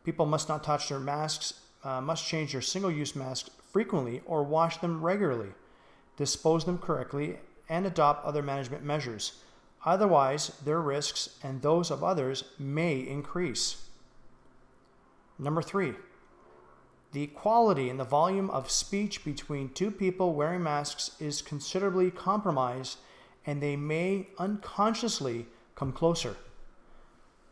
People 0.05 0.26
must 0.26 0.49
not 0.49 0.64
touch 0.64 0.88
their 0.88 1.00
masks, 1.00 1.55
uh, 1.85 2.00
must 2.00 2.26
change 2.26 2.52
their 2.52 2.61
single 2.61 2.91
use 2.91 3.14
masks 3.14 3.50
frequently 3.73 4.23
or 4.26 4.43
wash 4.43 4.79
them 4.79 5.02
regularly, 5.02 5.50
dispose 6.17 6.64
them 6.64 6.79
correctly, 6.79 7.38
and 7.73 7.87
adopt 7.87 8.26
other 8.26 8.43
management 8.43 8.85
measures. 8.85 9.33
Otherwise, 9.87 10.49
their 10.62 10.81
risks 10.81 11.38
and 11.43 11.62
those 11.62 11.91
of 11.91 12.05
others 12.05 12.45
may 12.59 13.00
increase. 13.00 13.88
Number 15.38 15.62
three, 15.62 15.95
the 17.12 17.29
quality 17.29 17.88
and 17.88 17.99
the 17.99 18.05
volume 18.05 18.50
of 18.50 18.71
speech 18.71 19.25
between 19.25 19.71
two 19.71 19.91
people 19.91 20.35
wearing 20.35 20.62
masks 20.62 21.12
is 21.19 21.41
considerably 21.41 22.11
compromised 22.11 22.99
and 23.47 23.62
they 23.62 23.75
may 23.75 24.29
unconsciously 24.38 25.47
come 25.75 25.93
closer. 25.93 26.37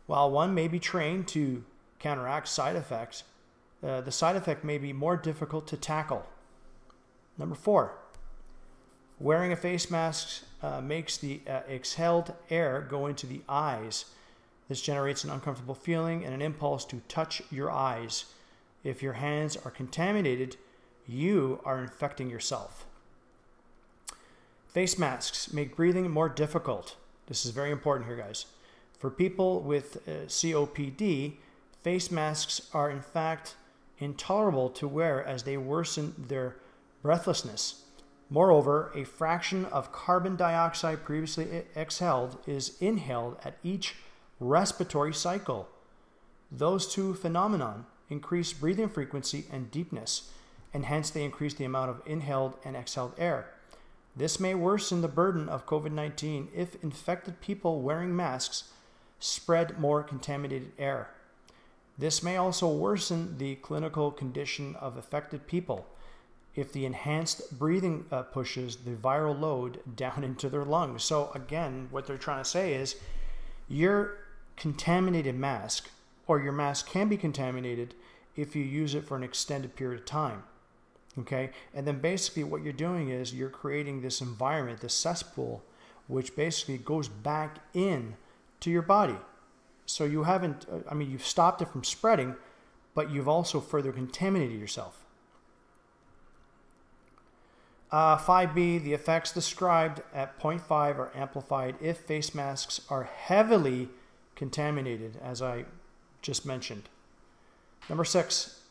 While 0.05 0.29
one 0.29 0.53
may 0.53 0.67
be 0.67 0.79
trained 0.79 1.27
to 1.29 1.63
counteract 1.97 2.47
side 2.47 2.75
effects, 2.75 3.23
uh, 3.83 4.01
the 4.01 4.11
side 4.11 4.35
effect 4.35 4.63
may 4.63 4.77
be 4.77 4.93
more 4.93 5.17
difficult 5.17 5.67
to 5.69 5.77
tackle. 5.77 6.27
Number 7.39 7.55
four, 7.55 8.00
wearing 9.21 9.51
a 9.51 9.55
face 9.55 9.91
mask 9.91 10.43
uh, 10.63 10.81
makes 10.81 11.17
the 11.17 11.41
uh, 11.47 11.61
exhaled 11.69 12.33
air 12.49 12.85
go 12.89 13.07
into 13.07 13.27
the 13.27 13.41
eyes. 13.47 14.05
This 14.67 14.81
generates 14.81 15.23
an 15.23 15.29
uncomfortable 15.29 15.75
feeling 15.75 16.23
and 16.23 16.33
an 16.33 16.41
impulse 16.41 16.85
to 16.85 17.01
touch 17.07 17.41
your 17.51 17.69
eyes. 17.69 18.25
If 18.83 19.03
your 19.03 19.13
hands 19.13 19.57
are 19.57 19.71
contaminated, 19.71 20.57
you 21.07 21.59
are 21.65 21.79
infecting 21.79 22.29
yourself. 22.29 22.85
Face 24.67 24.97
masks 24.97 25.51
make 25.51 25.75
breathing 25.75 26.09
more 26.09 26.29
difficult. 26.29 26.95
This 27.27 27.45
is 27.45 27.51
very 27.51 27.71
important 27.71 28.07
here, 28.07 28.17
guys. 28.17 28.45
For 28.97 29.09
people 29.09 29.59
with 29.59 29.97
uh, 30.07 30.27
COPD, 30.27 31.33
face 31.81 32.11
masks 32.11 32.61
are 32.73 32.89
in 32.89 33.01
fact 33.01 33.55
intolerable 33.99 34.69
to 34.69 34.87
wear 34.87 35.23
as 35.23 35.43
they 35.43 35.57
worsen 35.57 36.15
their 36.17 36.55
breathlessness. 37.01 37.83
Moreover, 38.33 38.93
a 38.95 39.03
fraction 39.03 39.65
of 39.65 39.91
carbon 39.91 40.37
dioxide 40.37 41.03
previously 41.03 41.65
exhaled 41.75 42.37
is 42.47 42.77
inhaled 42.79 43.35
at 43.43 43.57
each 43.61 43.95
respiratory 44.39 45.13
cycle. 45.13 45.67
Those 46.49 46.87
two 46.87 47.13
phenomena 47.13 47.83
increase 48.09 48.53
breathing 48.53 48.87
frequency 48.87 49.47
and 49.51 49.69
deepness, 49.69 50.31
and 50.73 50.85
hence 50.85 51.09
they 51.09 51.25
increase 51.25 51.55
the 51.55 51.65
amount 51.65 51.89
of 51.89 52.01
inhaled 52.05 52.53
and 52.63 52.77
exhaled 52.77 53.15
air. 53.17 53.49
This 54.15 54.39
may 54.39 54.55
worsen 54.55 55.01
the 55.01 55.09
burden 55.09 55.49
of 55.49 55.65
COVID 55.65 55.91
19 55.91 56.47
if 56.55 56.81
infected 56.81 57.41
people 57.41 57.81
wearing 57.81 58.15
masks 58.15 58.71
spread 59.19 59.77
more 59.77 60.03
contaminated 60.03 60.71
air. 60.79 61.09
This 61.97 62.23
may 62.23 62.37
also 62.37 62.69
worsen 62.69 63.37
the 63.37 63.55
clinical 63.55 64.09
condition 64.09 64.77
of 64.77 64.95
affected 64.95 65.47
people 65.47 65.85
if 66.55 66.73
the 66.73 66.85
enhanced 66.85 67.57
breathing 67.57 68.05
uh, 68.11 68.23
pushes 68.23 68.77
the 68.77 68.91
viral 68.91 69.39
load 69.39 69.79
down 69.95 70.23
into 70.23 70.49
their 70.49 70.65
lungs. 70.65 71.03
So, 71.03 71.31
again, 71.33 71.87
what 71.91 72.05
they're 72.05 72.17
trying 72.17 72.43
to 72.43 72.49
say 72.49 72.73
is 72.73 72.95
your 73.67 74.17
contaminated 74.57 75.35
mask 75.35 75.89
or 76.27 76.39
your 76.39 76.51
mask 76.51 76.87
can 76.89 77.07
be 77.07 77.17
contaminated 77.17 77.95
if 78.35 78.55
you 78.55 78.63
use 78.63 78.95
it 78.95 79.05
for 79.05 79.17
an 79.17 79.23
extended 79.23 79.75
period 79.75 79.99
of 79.99 80.05
time. 80.05 80.43
Okay, 81.19 81.51
and 81.73 81.85
then 81.85 81.99
basically 81.99 82.45
what 82.45 82.63
you're 82.63 82.71
doing 82.71 83.09
is 83.09 83.33
you're 83.33 83.49
creating 83.49 84.01
this 84.01 84.21
environment, 84.21 84.79
this 84.79 84.93
cesspool, 84.93 85.61
which 86.07 86.35
basically 86.37 86.77
goes 86.77 87.09
back 87.09 87.59
in 87.73 88.15
to 88.61 88.69
your 88.69 88.81
body. 88.81 89.17
So 89.85 90.05
you 90.05 90.23
haven't, 90.23 90.65
uh, 90.71 90.89
I 90.89 90.93
mean, 90.93 91.11
you've 91.11 91.25
stopped 91.25 91.61
it 91.61 91.67
from 91.67 91.83
spreading, 91.83 92.35
but 92.95 93.11
you've 93.11 93.27
also 93.27 93.59
further 93.59 93.91
contaminated 93.91 94.57
yourself. 94.57 95.00
Uh, 97.91 98.17
5b, 98.17 98.83
the 98.83 98.93
effects 98.93 99.33
described 99.33 100.01
at 100.13 100.39
0.5 100.39 100.69
are 100.71 101.11
amplified 101.13 101.75
if 101.81 101.97
face 101.97 102.33
masks 102.33 102.79
are 102.89 103.03
heavily 103.03 103.89
contaminated, 104.35 105.17
as 105.21 105.41
I 105.41 105.65
just 106.21 106.45
mentioned. 106.45 106.87
Number 107.89 108.05
six, 108.05 108.61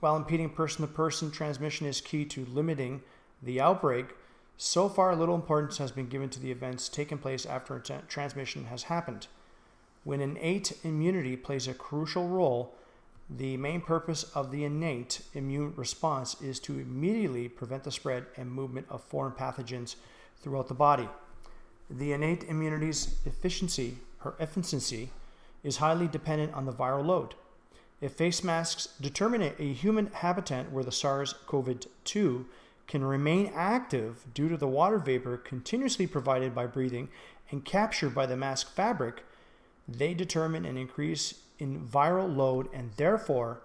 while 0.00 0.16
impeding 0.16 0.50
person 0.50 0.86
to 0.86 0.92
person 0.92 1.30
transmission 1.30 1.86
is 1.86 2.02
key 2.02 2.26
to 2.26 2.44
limiting 2.44 3.02
the 3.42 3.60
outbreak, 3.60 4.08
so 4.58 4.88
far 4.88 5.16
little 5.16 5.34
importance 5.34 5.78
has 5.78 5.90
been 5.90 6.08
given 6.08 6.28
to 6.30 6.40
the 6.40 6.50
events 6.50 6.88
taking 6.88 7.18
place 7.18 7.46
after 7.46 7.78
transmission 8.08 8.66
has 8.66 8.84
happened. 8.84 9.26
When 10.04 10.20
innate 10.20 10.72
immunity 10.84 11.36
plays 11.36 11.66
a 11.66 11.74
crucial 11.74 12.28
role, 12.28 12.74
the 13.28 13.56
main 13.56 13.80
purpose 13.80 14.24
of 14.34 14.50
the 14.50 14.64
innate 14.64 15.20
immune 15.34 15.72
response 15.76 16.40
is 16.40 16.60
to 16.60 16.78
immediately 16.78 17.48
prevent 17.48 17.84
the 17.84 17.90
spread 17.90 18.26
and 18.36 18.50
movement 18.50 18.86
of 18.88 19.02
foreign 19.02 19.32
pathogens 19.32 19.96
throughout 20.36 20.68
the 20.68 20.74
body. 20.74 21.08
The 21.90 22.12
innate 22.12 22.44
immunity's 22.44 23.16
efficiency 23.24 23.98
or 24.24 24.36
efficiency 24.38 25.10
is 25.64 25.78
highly 25.78 26.06
dependent 26.06 26.54
on 26.54 26.66
the 26.66 26.72
viral 26.72 27.06
load. 27.06 27.34
If 28.00 28.12
face 28.12 28.44
masks 28.44 28.88
determine 29.00 29.42
a 29.58 29.72
human 29.72 30.06
habitat 30.12 30.70
where 30.70 30.84
the 30.84 30.92
SARS 30.92 31.34
CoV 31.46 31.80
2 32.04 32.46
can 32.86 33.02
remain 33.02 33.50
active 33.54 34.24
due 34.34 34.48
to 34.48 34.56
the 34.56 34.68
water 34.68 34.98
vapor 34.98 35.36
continuously 35.38 36.06
provided 36.06 36.54
by 36.54 36.66
breathing 36.66 37.08
and 37.50 37.64
captured 37.64 38.14
by 38.14 38.26
the 38.26 38.36
mask 38.36 38.74
fabric, 38.74 39.24
they 39.88 40.14
determine 40.14 40.64
an 40.64 40.76
increase 40.76 41.34
in 41.58 41.80
viral 41.80 42.34
load 42.34 42.68
and 42.72 42.90
therefore 42.96 43.60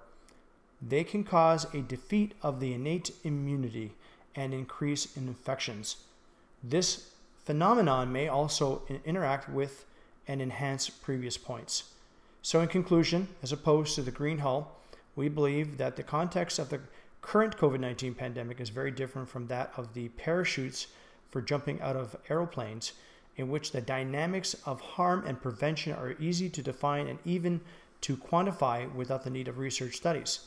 they 0.82 1.04
can 1.04 1.24
cause 1.24 1.72
a 1.74 1.82
defeat 1.82 2.34
of 2.42 2.60
the 2.60 2.74
innate 2.74 3.12
immunity 3.24 3.92
and 4.36 4.54
increase 4.54 5.16
in 5.16 5.28
infections. 5.28 5.98
This 6.64 7.12
phenomenon 7.44 8.12
may 8.12 8.28
also 8.28 8.82
interact 9.06 9.50
with 9.50 9.86
and 10.28 10.42
enhance 10.42 10.90
previous 10.90 11.38
points. 11.38 11.84
So, 12.42 12.62
in 12.62 12.68
conclusion, 12.68 13.28
as 13.44 13.52
opposed 13.52 13.96
to 13.96 14.02
the 14.02 14.12
Greenhalgh, 14.12 14.66
we 15.16 15.30
believe 15.30 15.78
that 15.78 15.96
the 15.96 16.04
context 16.04 16.58
of 16.58 16.70
the 16.70 16.80
current 17.22 17.58
COVID 17.58 17.80
19 17.80 18.16
pandemic 18.16 18.60
is 18.60 18.70
very 18.70 18.92
different 18.92 19.30
from 19.30 19.48
that 19.48 19.72
of 19.78 19.94
the 19.94 20.10
parachutes 20.10 20.88
for 21.30 21.42
jumping 21.42 21.80
out 21.82 21.96
of 21.96 22.16
aeroplanes 22.30 22.94
in 23.38 23.50
which 23.50 23.72
the 23.72 23.82
dynamics 23.82 24.56
of 24.66 24.82
harm 24.82 25.24
and 25.26 25.42
prevention 25.42 25.94
are 25.94 26.16
easy 26.20 26.50
to 26.50 26.62
define 26.62 27.08
and 27.08 27.20
even 27.26 27.62
to 28.02 28.18
quantify 28.18 28.94
without 28.94 29.24
the 29.24 29.30
need 29.30 29.48
of 29.48 29.58
research 29.58 29.96
studies. 29.96 30.42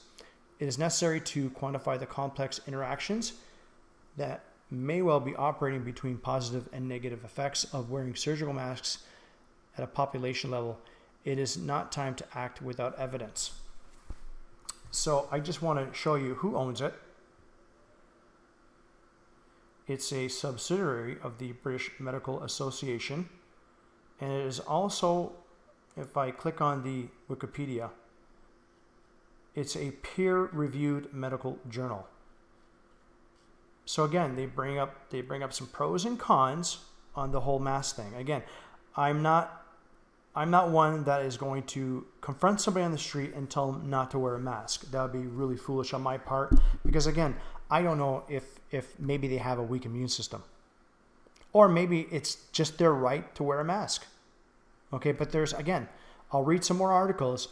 It 0.58 0.66
is 0.66 0.78
necessary 0.78 1.20
to 1.20 1.50
quantify 1.50 1.98
the 1.98 2.06
complex 2.06 2.60
interactions 2.66 3.34
that 4.16 4.44
may 4.70 5.02
well 5.02 5.20
be 5.20 5.34
operating 5.36 5.82
between 5.82 6.18
positive 6.18 6.68
and 6.72 6.88
negative 6.88 7.24
effects 7.24 7.64
of 7.72 7.90
wearing 7.90 8.14
surgical 8.14 8.54
masks 8.54 8.98
at 9.76 9.84
a 9.84 9.88
population 9.88 10.50
level. 10.50 10.78
It 11.24 11.38
is 11.38 11.56
not 11.56 11.92
time 11.92 12.14
to 12.16 12.24
act 12.34 12.60
without 12.62 12.98
evidence. 12.98 13.52
So 14.90 15.28
I 15.30 15.40
just 15.40 15.62
want 15.62 15.78
to 15.78 15.96
show 15.98 16.14
you 16.14 16.34
who 16.34 16.56
owns 16.56 16.80
it. 16.80 16.94
It's 19.86 20.12
a 20.12 20.28
subsidiary 20.28 21.18
of 21.22 21.38
the 21.38 21.52
British 21.52 21.90
Medical 21.98 22.42
Association, 22.42 23.28
and 24.20 24.32
it 24.32 24.46
is 24.46 24.60
also, 24.60 25.32
if 25.96 26.16
I 26.16 26.30
click 26.30 26.60
on 26.60 26.82
the 26.82 27.06
Wikipedia, 27.32 27.90
it's 29.54 29.76
a 29.76 29.92
peer-reviewed 29.92 31.14
medical 31.14 31.58
journal. 31.68 32.06
So 33.86 34.04
again, 34.04 34.34
they 34.36 34.46
bring 34.46 34.78
up 34.78 35.10
they 35.10 35.20
bring 35.20 35.42
up 35.42 35.52
some 35.52 35.66
pros 35.66 36.04
and 36.04 36.18
cons 36.18 36.78
on 37.14 37.32
the 37.32 37.40
whole 37.40 37.58
mask 37.58 37.96
thing. 37.96 38.14
Again, 38.14 38.42
I'm 38.96 39.22
not 39.22 39.62
I'm 40.34 40.50
not 40.50 40.70
one 40.70 41.04
that 41.04 41.22
is 41.22 41.36
going 41.36 41.62
to 41.64 42.04
confront 42.20 42.60
somebody 42.60 42.84
on 42.84 42.90
the 42.90 42.98
street 42.98 43.34
and 43.34 43.48
tell 43.48 43.70
them 43.70 43.88
not 43.88 44.10
to 44.12 44.18
wear 44.18 44.34
a 44.34 44.40
mask. 44.40 44.90
That 44.90 45.02
would 45.02 45.12
be 45.12 45.26
really 45.28 45.56
foolish 45.56 45.92
on 45.92 46.02
my 46.02 46.18
part 46.18 46.54
because 46.84 47.06
again, 47.06 47.36
I 47.70 47.82
don't 47.82 47.98
know 47.98 48.24
if 48.28 48.44
if 48.70 48.98
maybe 48.98 49.28
they 49.28 49.36
have 49.36 49.58
a 49.58 49.62
weak 49.62 49.86
immune 49.86 50.08
system. 50.08 50.42
Or 51.52 51.68
maybe 51.68 52.08
it's 52.10 52.38
just 52.50 52.78
their 52.78 52.92
right 52.92 53.32
to 53.36 53.44
wear 53.44 53.60
a 53.60 53.64
mask. 53.64 54.06
Okay, 54.94 55.12
but 55.12 55.32
there's 55.32 55.52
again, 55.52 55.88
I'll 56.32 56.44
read 56.44 56.64
some 56.64 56.76
more 56.76 56.92
articles, 56.92 57.48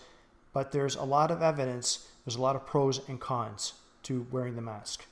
but 0.53 0.73
there's 0.73 0.95
a 0.95 1.03
lot 1.03 1.31
of 1.31 1.43
evidence, 1.43 2.09
there's 2.25 2.37
a 2.37 2.41
lot 2.41 2.57
of 2.57 2.65
pros 2.65 3.01
and 3.09 3.21
cons 3.21 3.75
to 4.05 4.27
wearing 4.31 4.55
the 4.55 4.63
mask. 4.63 5.07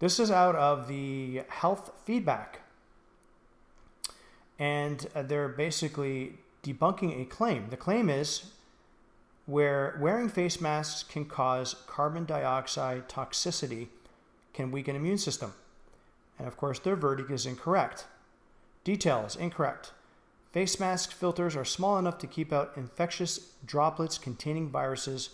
This 0.00 0.18
is 0.18 0.30
out 0.30 0.56
of 0.56 0.88
the 0.88 1.42
health 1.48 1.92
feedback. 2.04 2.60
And 4.58 5.06
uh, 5.14 5.22
they're 5.22 5.48
basically 5.48 6.34
debunking 6.62 7.20
a 7.20 7.24
claim. 7.24 7.68
The 7.70 7.76
claim 7.76 8.10
is 8.10 8.52
where 9.46 9.98
wearing 10.00 10.28
face 10.28 10.60
masks 10.60 11.02
can 11.02 11.24
cause 11.24 11.74
carbon 11.86 12.24
dioxide 12.24 13.08
toxicity 13.08 13.88
can 14.52 14.70
weaken 14.70 14.96
immune 14.96 15.18
system. 15.18 15.54
And 16.38 16.48
of 16.48 16.56
course, 16.56 16.78
their 16.78 16.96
verdict 16.96 17.30
is 17.30 17.46
incorrect. 17.46 18.06
Details 18.84 19.36
incorrect. 19.36 19.92
Face 20.52 20.80
mask 20.80 21.12
filters 21.12 21.54
are 21.54 21.64
small 21.64 21.98
enough 21.98 22.18
to 22.18 22.26
keep 22.26 22.52
out 22.52 22.72
infectious 22.76 23.52
droplets 23.64 24.18
containing 24.18 24.68
viruses 24.68 25.30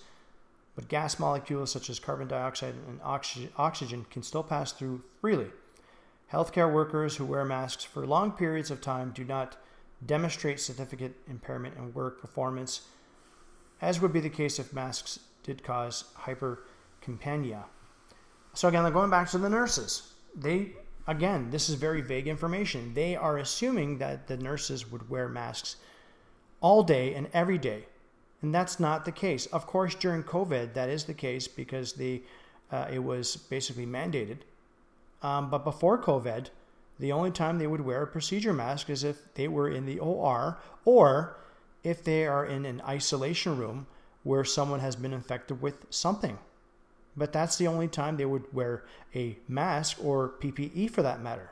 but 0.76 0.88
gas 0.88 1.18
molecules 1.18 1.72
such 1.72 1.88
as 1.88 1.98
carbon 1.98 2.28
dioxide 2.28 2.74
and 2.86 3.00
oxygen 3.02 4.06
can 4.10 4.22
still 4.22 4.42
pass 4.42 4.72
through 4.72 5.02
freely. 5.20 5.48
Healthcare 6.30 6.70
workers 6.70 7.16
who 7.16 7.24
wear 7.24 7.44
masks 7.46 7.82
for 7.82 8.06
long 8.06 8.30
periods 8.30 8.70
of 8.70 8.82
time 8.82 9.10
do 9.14 9.24
not 9.24 9.56
demonstrate 10.04 10.60
significant 10.60 11.16
impairment 11.28 11.76
in 11.78 11.94
work 11.94 12.20
performance, 12.20 12.82
as 13.80 14.02
would 14.02 14.12
be 14.12 14.20
the 14.20 14.28
case 14.28 14.58
if 14.58 14.74
masks 14.74 15.18
did 15.42 15.64
cause 15.64 16.04
hypercapnia. 16.18 17.64
So 18.52 18.68
again, 18.68 18.82
they're 18.82 18.92
going 18.92 19.10
back 19.10 19.30
to 19.30 19.38
the 19.38 19.48
nurses, 19.48 20.12
they 20.34 20.72
again, 21.06 21.50
this 21.50 21.68
is 21.68 21.74
very 21.76 22.00
vague 22.00 22.26
information. 22.28 22.94
They 22.94 23.16
are 23.16 23.38
assuming 23.38 23.98
that 23.98 24.26
the 24.26 24.36
nurses 24.36 24.90
would 24.90 25.08
wear 25.08 25.28
masks 25.28 25.76
all 26.60 26.82
day 26.82 27.14
and 27.14 27.28
every 27.32 27.58
day 27.58 27.86
and 28.42 28.54
that's 28.54 28.78
not 28.78 29.04
the 29.04 29.12
case. 29.12 29.46
Of 29.46 29.66
course, 29.66 29.94
during 29.94 30.22
COVID, 30.22 30.74
that 30.74 30.88
is 30.88 31.04
the 31.04 31.14
case 31.14 31.48
because 31.48 31.94
the 31.94 32.22
uh, 32.70 32.86
it 32.92 32.98
was 32.98 33.36
basically 33.36 33.86
mandated. 33.86 34.38
Um, 35.22 35.50
but 35.50 35.64
before 35.64 36.02
COVID, 36.02 36.50
the 36.98 37.12
only 37.12 37.30
time 37.30 37.58
they 37.58 37.66
would 37.66 37.80
wear 37.80 38.02
a 38.02 38.06
procedure 38.06 38.52
mask 38.52 38.90
is 38.90 39.04
if 39.04 39.34
they 39.34 39.48
were 39.48 39.68
in 39.68 39.86
the 39.86 39.98
OR 39.98 40.58
or 40.84 41.38
if 41.84 42.02
they 42.02 42.26
are 42.26 42.44
in 42.44 42.66
an 42.66 42.82
isolation 42.86 43.56
room 43.56 43.86
where 44.24 44.44
someone 44.44 44.80
has 44.80 44.96
been 44.96 45.12
infected 45.12 45.62
with 45.62 45.86
something. 45.90 46.38
But 47.16 47.32
that's 47.32 47.56
the 47.56 47.66
only 47.66 47.88
time 47.88 48.16
they 48.16 48.26
would 48.26 48.52
wear 48.52 48.84
a 49.14 49.38
mask 49.48 49.98
or 50.04 50.34
PPE 50.40 50.90
for 50.90 51.02
that 51.02 51.22
matter. 51.22 51.50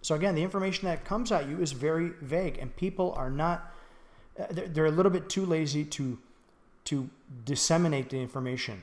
So, 0.00 0.14
again, 0.14 0.34
the 0.34 0.42
information 0.42 0.86
that 0.86 1.04
comes 1.04 1.32
at 1.32 1.48
you 1.48 1.60
is 1.60 1.72
very 1.72 2.10
vague, 2.20 2.58
and 2.58 2.74
people 2.76 3.12
are 3.16 3.30
not 3.30 3.74
uh, 4.38 4.46
they're 4.50 4.86
a 4.86 4.90
little 4.90 5.12
bit 5.12 5.28
too 5.28 5.46
lazy 5.46 5.84
to 5.84 6.18
to 6.84 7.08
disseminate 7.44 8.10
the 8.10 8.20
information 8.20 8.82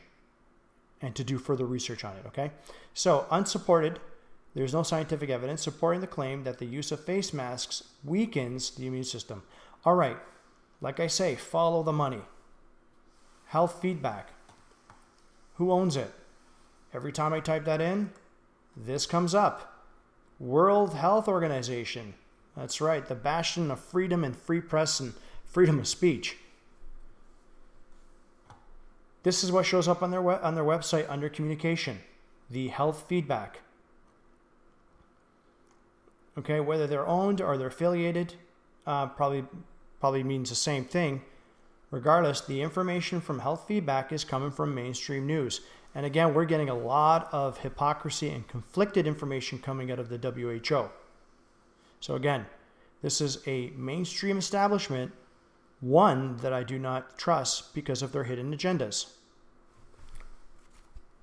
and 1.02 1.16
to 1.16 1.24
do 1.24 1.38
further 1.38 1.66
research 1.66 2.04
on 2.04 2.16
it. 2.16 2.26
Okay, 2.28 2.52
so 2.94 3.26
unsupported. 3.30 4.00
There's 4.54 4.74
no 4.74 4.84
scientific 4.84 5.30
evidence 5.30 5.62
supporting 5.62 6.02
the 6.02 6.08
claim 6.08 6.44
that 6.44 6.58
the 6.58 6.66
use 6.66 6.92
of 6.92 7.04
face 7.06 7.32
masks 7.32 7.84
weakens 8.04 8.72
the 8.72 8.88
immune 8.88 9.06
system. 9.06 9.44
All 9.86 9.96
right, 9.96 10.18
like 10.82 11.00
I 11.00 11.08
say, 11.08 11.36
follow 11.36 11.84
the 11.84 11.94
money. 11.94 12.22
Health 13.48 13.80
feedback. 13.82 14.30
Who 15.56 15.72
owns 15.72 15.96
it? 15.96 16.12
Every 16.94 17.12
time 17.12 17.34
I 17.34 17.40
type 17.40 17.66
that 17.66 17.82
in, 17.82 18.12
this 18.76 19.06
comes 19.06 19.34
up. 19.36 19.86
World 20.40 20.96
Health 20.96 21.28
Organization. 21.28 22.16
That's 22.56 22.82
right, 22.82 23.06
the 23.06 23.16
bastion 23.16 23.72
of 23.72 23.80
freedom 23.80 24.24
and 24.24 24.36
free 24.36 24.62
press 24.62 25.00
and 25.00 25.14
freedom 25.46 25.80
of 25.80 25.88
speech. 25.88 26.38
This 29.24 29.44
is 29.44 29.52
what 29.52 29.66
shows 29.66 29.88
up 29.88 30.02
on 30.02 30.12
their 30.12 30.44
on 30.44 30.56
their 30.56 30.64
website 30.64 31.10
under 31.10 31.30
communication, 31.30 32.00
the 32.50 32.70
health 32.70 33.06
feedback. 33.08 33.60
Okay, 36.38 36.60
whether 36.60 36.88
they're 36.88 37.08
owned 37.08 37.40
or 37.40 37.58
they're 37.58 37.68
affiliated, 37.68 38.34
uh, 38.88 39.08
probably 39.08 39.46
probably 40.00 40.24
means 40.24 40.50
the 40.50 40.56
same 40.56 40.86
thing. 40.86 41.22
Regardless, 41.92 42.40
the 42.40 42.62
information 42.62 43.20
from 43.20 43.40
health 43.40 43.66
feedback 43.68 44.14
is 44.14 44.24
coming 44.24 44.50
from 44.50 44.74
mainstream 44.74 45.28
news. 45.28 45.62
And 45.94 46.06
again, 46.06 46.34
we're 46.34 46.46
getting 46.46 46.70
a 46.70 46.78
lot 46.78 47.28
of 47.34 47.58
hypocrisy 47.58 48.30
and 48.30 48.48
conflicted 48.48 49.06
information 49.06 49.60
coming 49.60 49.92
out 49.92 50.00
of 50.00 50.08
the 50.08 50.18
WHO. 50.18 50.90
So 52.00 52.16
again, 52.16 52.46
this 53.02 53.20
is 53.20 53.46
a 53.46 53.72
mainstream 53.76 54.38
establishment 54.38 55.12
one 55.82 56.38
that 56.38 56.54
I 56.54 56.64
do 56.64 56.80
not 56.80 57.18
trust 57.18 57.74
because 57.74 58.02
of 58.02 58.14
their 58.14 58.24
hidden 58.24 58.56
agendas. 58.56 59.12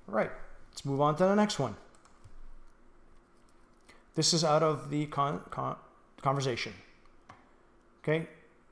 All 0.08 0.14
right, 0.14 0.30
let's 0.70 0.84
move 0.84 1.00
on 1.00 1.16
to 1.16 1.24
the 1.24 1.36
next 1.36 1.58
one. 1.58 1.76
This 4.16 4.34
is 4.34 4.42
out 4.42 4.64
of 4.64 4.90
the 4.90 5.06
con- 5.06 5.40
con- 5.50 5.76
conversation. 6.20 6.74
Okay, 8.02 8.26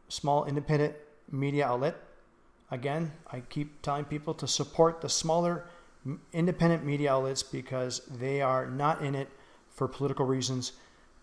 small 0.08 0.44
independent 0.44 0.96
media 1.30 1.66
outlet. 1.66 1.96
Again, 2.70 3.12
I 3.32 3.40
keep 3.40 3.82
telling 3.82 4.04
people 4.04 4.34
to 4.34 4.48
support 4.48 5.00
the 5.00 5.08
smaller 5.08 5.66
independent 6.32 6.84
media 6.84 7.12
outlets 7.12 7.42
because 7.42 8.00
they 8.18 8.40
are 8.40 8.66
not 8.66 9.02
in 9.02 9.14
it 9.14 9.28
for 9.70 9.88
political 9.88 10.26
reasons. 10.26 10.72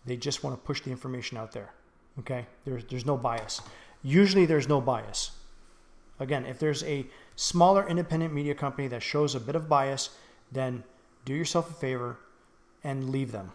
They 0.05 0.17
just 0.17 0.43
want 0.43 0.55
to 0.55 0.65
push 0.65 0.81
the 0.81 0.91
information 0.91 1.37
out 1.37 1.51
there. 1.51 1.73
Okay, 2.19 2.45
there's 2.65 2.83
there's 2.85 3.05
no 3.05 3.17
bias 3.17 3.61
usually 4.03 4.45
there's 4.45 4.67
no 4.67 4.81
bias. 4.81 5.31
Again, 6.19 6.45
if 6.45 6.59
there's 6.59 6.83
a 6.83 7.07
smaller 7.35 7.87
independent 7.87 8.33
media 8.33 8.53
company 8.53 8.87
that 8.89 9.01
shows 9.01 9.33
a 9.33 9.39
bit 9.39 9.55
of 9.55 9.67
bias, 9.67 10.11
then 10.51 10.83
do 11.25 11.33
yourself 11.33 11.71
a 11.71 11.73
favor 11.73 12.19
and 12.83 13.09
leave 13.09 13.31
them. 13.31 13.51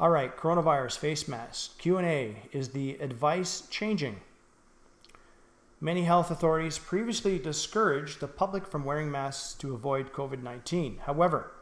All 0.00 0.10
right, 0.10 0.34
coronavirus 0.34 0.98
face 0.98 1.28
mask 1.28 1.78
Q&A 1.78 2.36
is 2.52 2.70
the 2.70 2.94
advice 3.00 3.64
changing? 3.70 4.16
Many 5.82 6.02
health 6.02 6.30
authorities 6.30 6.78
previously 6.78 7.38
discouraged 7.38 8.20
the 8.20 8.28
public 8.28 8.66
from 8.66 8.84
wearing 8.84 9.10
masks 9.10 9.54
to 9.54 9.72
avoid 9.72 10.12
COVID-19. 10.12 11.00
However, 11.00 11.52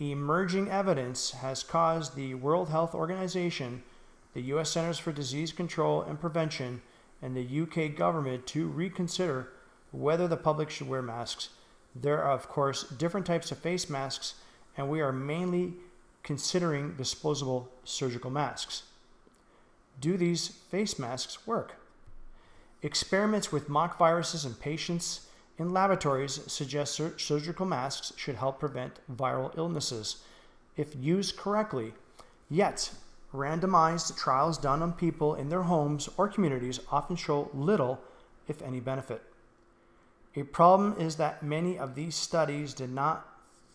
emerging 0.00 0.68
evidence 0.68 1.30
has 1.30 1.62
caused 1.62 2.16
the 2.16 2.34
World 2.34 2.70
Health 2.70 2.92
Organization 2.92 3.84
the 4.34 4.42
U.S. 4.42 4.70
Centers 4.70 4.98
for 4.98 5.12
Disease 5.12 5.52
Control 5.52 6.02
and 6.02 6.20
Prevention, 6.20 6.82
and 7.22 7.36
the 7.36 7.60
UK 7.62 7.94
government 7.96 8.46
to 8.48 8.68
reconsider 8.68 9.52
whether 9.92 10.28
the 10.28 10.36
public 10.36 10.70
should 10.70 10.88
wear 10.88 11.02
masks. 11.02 11.50
There 11.94 12.22
are, 12.22 12.32
of 12.32 12.48
course, 12.48 12.84
different 12.84 13.26
types 13.26 13.50
of 13.50 13.58
face 13.58 13.90
masks, 13.90 14.34
and 14.76 14.88
we 14.88 15.00
are 15.00 15.12
mainly 15.12 15.74
considering 16.22 16.94
disposable 16.94 17.68
surgical 17.84 18.30
masks. 18.30 18.84
Do 20.00 20.16
these 20.16 20.48
face 20.48 20.98
masks 20.98 21.46
work? 21.46 21.79
Experiments 22.82 23.52
with 23.52 23.68
mock 23.68 23.98
viruses 23.98 24.44
in 24.44 24.54
patients 24.54 25.26
in 25.58 25.72
laboratories 25.72 26.40
suggest 26.46 26.94
sur- 26.94 27.18
surgical 27.18 27.66
masks 27.66 28.12
should 28.16 28.36
help 28.36 28.58
prevent 28.58 29.00
viral 29.14 29.56
illnesses 29.58 30.22
if 30.76 30.96
used 30.96 31.36
correctly. 31.36 31.92
Yet, 32.48 32.92
randomized 33.34 34.16
trials 34.16 34.56
done 34.56 34.82
on 34.82 34.94
people 34.94 35.34
in 35.34 35.50
their 35.50 35.64
homes 35.64 36.08
or 36.16 36.28
communities 36.28 36.80
often 36.90 37.16
show 37.16 37.50
little, 37.52 38.00
if 38.48 38.62
any, 38.62 38.80
benefit. 38.80 39.22
A 40.34 40.44
problem 40.44 40.94
is 40.98 41.16
that 41.16 41.42
many 41.42 41.78
of 41.78 41.94
these 41.94 42.14
studies 42.14 42.72
did 42.72 42.90
not 42.90 43.28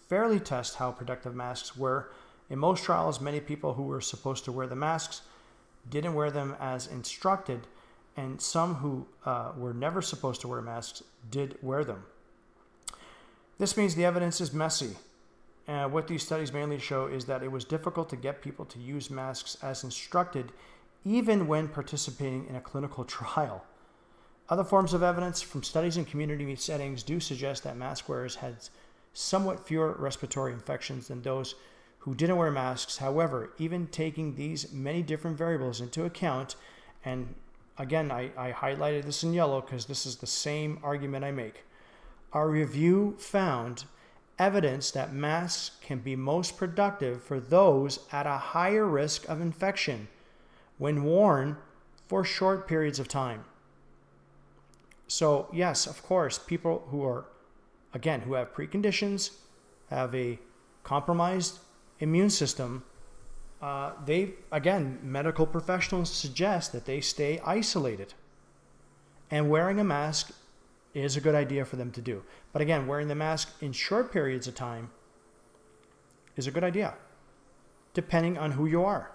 fairly 0.08 0.40
test 0.40 0.76
how 0.76 0.92
protective 0.92 1.36
masks 1.36 1.78
were. 1.78 2.10
In 2.50 2.60
most 2.60 2.84
trials, 2.84 3.22
many 3.22 3.40
people 3.40 3.74
who 3.74 3.84
were 3.84 4.02
supposed 4.02 4.46
to 4.46 4.52
wear 4.52 4.66
the 4.66 4.76
masks 4.76 5.22
didn't 5.90 6.16
wear 6.16 6.32
them 6.32 6.56
as 6.60 6.88
instructed, 6.88 7.68
and 8.18 8.42
some 8.42 8.76
who 8.76 9.08
uh, 9.26 9.52
were 9.58 9.74
never 9.74 10.02
supposed 10.02 10.42
to 10.42 10.48
wear 10.48 10.62
masks 10.62 11.04
did 11.30 11.58
wear 11.62 11.84
them. 11.84 12.04
This 13.58 13.78
means 13.78 13.96
the 13.96 14.06
evidence 14.06 14.42
is 14.42 14.54
messy 14.54 14.96
uh, 15.68 15.88
what 15.88 16.08
these 16.08 16.24
studies 16.24 16.54
mainly 16.54 16.78
show 16.78 17.08
is 17.08 17.26
that 17.26 17.44
it 17.44 17.52
was 17.52 17.66
difficult 17.66 18.10
to 18.10 18.16
get 18.16 18.42
people 18.42 18.66
to 18.66 18.80
use 18.80 19.10
masks 19.10 19.58
as 19.64 19.84
instructed, 19.84 20.52
even 21.04 21.48
when 21.48 21.68
participating 21.68 22.46
in 22.48 22.56
a 22.56 22.62
clinical 22.62 23.04
trial. 23.06 23.66
Other 24.48 24.64
forms 24.64 24.94
of 24.94 25.02
evidence 25.02 25.42
from 25.42 25.64
studies 25.64 25.98
in 25.98 26.06
community 26.06 26.56
settings 26.56 27.02
do 27.02 27.20
suggest 27.20 27.64
that 27.64 27.78
mask 27.78 28.08
wearers 28.08 28.36
had 28.36 28.58
somewhat 29.14 29.66
fewer 29.66 29.96
respiratory 29.98 30.54
infections 30.54 31.08
than 31.08 31.22
those 31.22 31.56
who 32.00 32.14
didn't 32.14 32.36
wear 32.36 32.52
masks. 32.52 32.98
However, 32.98 33.52
even 33.58 33.88
taking 33.88 34.36
these 34.36 34.72
many 34.72 35.02
different 35.02 35.36
variables 35.36 35.82
into 35.82 36.06
account, 36.06 36.56
and 37.04 37.34
again, 37.78 38.12
I, 38.12 38.32
I 38.38 38.52
highlighted 38.52 39.04
this 39.04 39.24
in 39.24 39.34
yellow 39.34 39.62
because 39.62 39.86
this 39.86 40.06
is 40.06 40.18
the 40.18 40.28
same 40.28 40.80
argument 40.84 41.26
I 41.26 41.32
make. 41.32 41.64
Our 42.34 42.50
review 42.50 43.16
found 43.18 43.86
evidence 44.38 44.92
that 44.92 45.14
masks 45.14 45.78
can 45.82 46.00
be 46.00 46.16
most 46.16 46.58
productive 46.58 47.24
for 47.24 47.40
those 47.40 48.00
at 48.12 48.28
a 48.28 48.38
higher 48.38 48.86
risk 48.86 49.28
of 49.30 49.42
infection 49.42 50.08
when 50.78 51.04
worn 51.04 51.58
for 52.08 52.24
short 52.24 52.68
periods 52.68 53.00
of 53.00 53.08
time. 53.08 53.46
So, 55.08 55.48
yes, 55.54 55.88
of 55.88 56.02
course, 56.04 56.38
people 56.40 56.88
who 56.90 57.04
are, 57.04 57.26
again, 57.94 58.22
who 58.22 58.34
have 58.34 58.54
preconditions, 58.54 59.32
have 59.90 60.14
a 60.16 60.40
compromised 60.84 61.60
immune 62.00 62.30
system, 62.30 62.84
uh, 63.62 63.92
they, 64.06 64.34
again, 64.52 65.00
medical 65.02 65.46
professionals 65.46 66.10
suggest 66.12 66.72
that 66.72 66.86
they 66.86 67.02
stay 67.02 67.40
isolated. 67.46 68.14
And 69.32 69.50
wearing 69.50 69.80
a 69.80 69.84
mask 69.84 70.32
is 70.94 71.18
a 71.18 71.22
good 71.22 71.36
idea 71.36 71.66
for 71.66 71.76
them 71.76 71.92
to 71.92 72.02
do. 72.02 72.24
But 72.54 72.62
again, 72.62 72.88
wearing 72.88 73.08
the 73.08 73.16
mask 73.16 73.54
in 73.62 73.74
short 73.74 74.12
periods 74.12 74.48
of 74.48 74.56
time 74.56 74.92
is 76.36 76.48
a 76.48 76.52
good 76.52 76.64
idea, 76.64 76.94
depending 77.94 78.38
on 78.38 78.52
who 78.52 78.66
you 78.66 78.84
are. 78.84 79.12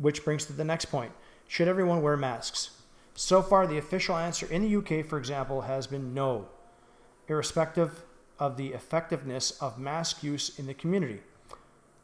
Which 0.00 0.24
brings 0.24 0.46
to 0.46 0.52
the 0.52 0.64
next 0.64 0.86
point 0.86 1.12
Should 1.46 1.68
everyone 1.68 2.02
wear 2.02 2.16
masks? 2.16 2.70
So 3.14 3.42
far, 3.42 3.66
the 3.66 3.78
official 3.78 4.16
answer 4.16 4.46
in 4.46 4.62
the 4.62 4.76
UK, 4.76 5.04
for 5.06 5.18
example, 5.18 5.62
has 5.62 5.86
been 5.86 6.14
no, 6.14 6.48
irrespective 7.28 8.04
of 8.38 8.56
the 8.56 8.68
effectiveness 8.68 9.50
of 9.60 9.78
mask 9.78 10.22
use 10.22 10.58
in 10.58 10.66
the 10.66 10.74
community. 10.74 11.20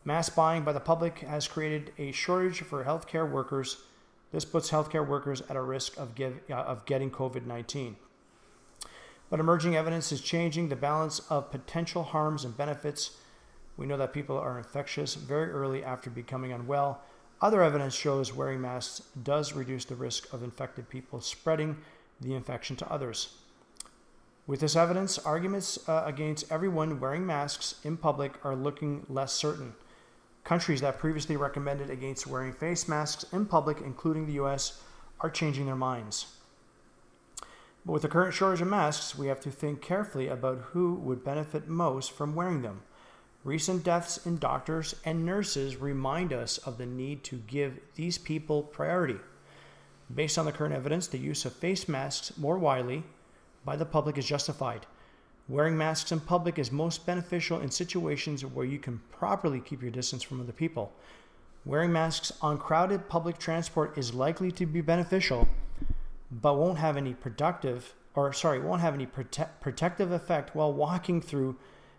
Mask 0.08 0.34
buying 0.34 0.62
by 0.62 0.72
the 0.72 0.80
public 0.80 1.18
has 1.18 1.46
created 1.46 1.92
a 1.98 2.12
shortage 2.12 2.62
for 2.62 2.82
healthcare 2.82 3.30
workers. 3.30 3.76
This 4.32 4.46
puts 4.46 4.70
healthcare 4.70 5.06
workers 5.06 5.42
at 5.50 5.56
a 5.56 5.60
risk 5.60 5.98
of, 5.98 6.14
give, 6.14 6.40
uh, 6.48 6.54
of 6.54 6.86
getting 6.86 7.10
COVID 7.10 7.44
19. 7.44 7.94
But 9.28 9.38
emerging 9.38 9.76
evidence 9.76 10.10
is 10.10 10.22
changing 10.22 10.70
the 10.70 10.76
balance 10.76 11.20
of 11.28 11.50
potential 11.50 12.04
harms 12.04 12.46
and 12.46 12.56
benefits. 12.56 13.18
We 13.76 13.84
know 13.84 13.98
that 13.98 14.14
people 14.14 14.38
are 14.38 14.56
infectious 14.56 15.14
very 15.14 15.50
early 15.50 15.84
after 15.84 16.08
becoming 16.08 16.52
unwell. 16.52 17.02
Other 17.42 17.62
evidence 17.62 17.94
shows 17.94 18.32
wearing 18.32 18.62
masks 18.62 19.02
does 19.22 19.52
reduce 19.52 19.84
the 19.84 19.94
risk 19.94 20.32
of 20.32 20.42
infected 20.42 20.88
people 20.88 21.20
spreading 21.20 21.76
the 22.18 22.34
infection 22.34 22.76
to 22.76 22.90
others. 22.90 23.34
With 24.46 24.60
this 24.60 24.74
evidence, 24.74 25.18
arguments 25.18 25.86
uh, 25.86 26.04
against 26.06 26.50
everyone 26.50 26.98
wearing 26.98 27.26
masks 27.26 27.74
in 27.84 27.98
public 27.98 28.42
are 28.42 28.56
looking 28.56 29.04
less 29.10 29.34
certain. 29.34 29.74
Countries 30.48 30.80
that 30.80 30.98
previously 30.98 31.36
recommended 31.36 31.90
against 31.90 32.26
wearing 32.26 32.54
face 32.54 32.88
masks 32.88 33.26
in 33.34 33.44
public, 33.44 33.82
including 33.82 34.24
the 34.24 34.40
US, 34.44 34.80
are 35.20 35.28
changing 35.28 35.66
their 35.66 35.76
minds. 35.76 36.38
But 37.84 37.92
with 37.92 38.00
the 38.00 38.08
current 38.08 38.32
shortage 38.32 38.62
of 38.62 38.68
masks, 38.68 39.14
we 39.14 39.26
have 39.26 39.40
to 39.40 39.50
think 39.50 39.82
carefully 39.82 40.26
about 40.26 40.70
who 40.70 40.94
would 40.94 41.22
benefit 41.22 41.68
most 41.68 42.12
from 42.12 42.34
wearing 42.34 42.62
them. 42.62 42.80
Recent 43.44 43.84
deaths 43.84 44.24
in 44.24 44.38
doctors 44.38 44.94
and 45.04 45.26
nurses 45.26 45.76
remind 45.76 46.32
us 46.32 46.56
of 46.56 46.78
the 46.78 46.86
need 46.86 47.24
to 47.24 47.36
give 47.46 47.78
these 47.96 48.16
people 48.16 48.62
priority. 48.62 49.20
Based 50.14 50.38
on 50.38 50.46
the 50.46 50.52
current 50.52 50.74
evidence, 50.74 51.08
the 51.08 51.18
use 51.18 51.44
of 51.44 51.52
face 51.52 51.86
masks 51.86 52.38
more 52.38 52.58
widely 52.58 53.04
by 53.66 53.76
the 53.76 53.84
public 53.84 54.16
is 54.16 54.24
justified. 54.24 54.86
Wearing 55.48 55.76
masks 55.76 56.12
in 56.12 56.20
public 56.20 56.58
is 56.58 56.70
most 56.70 57.06
beneficial 57.06 57.60
in 57.60 57.70
situations 57.70 58.44
where 58.44 58.66
you 58.66 58.78
can 58.78 59.00
properly 59.10 59.60
keep 59.60 59.80
your 59.80 59.90
distance 59.90 60.22
from 60.22 60.40
other 60.40 60.52
people. 60.52 60.92
Wearing 61.64 61.92
masks 61.92 62.32
on 62.42 62.58
crowded 62.58 63.08
public 63.08 63.38
transport 63.38 63.96
is 63.96 64.14
likely 64.14 64.52
to 64.52 64.66
be 64.66 64.80
beneficial, 64.80 65.48
but 66.30 66.56
won't 66.56 66.78
have 66.78 66.96
any 66.96 67.14
productive 67.14 67.94
or 68.14 68.32
sorry, 68.32 68.58
won't 68.58 68.80
have 68.80 68.94
any 68.94 69.06
prote- 69.06 69.48
protective 69.60 70.10
effect 70.10 70.54
while 70.54 70.72
walking 70.72 71.20
through 71.20 71.56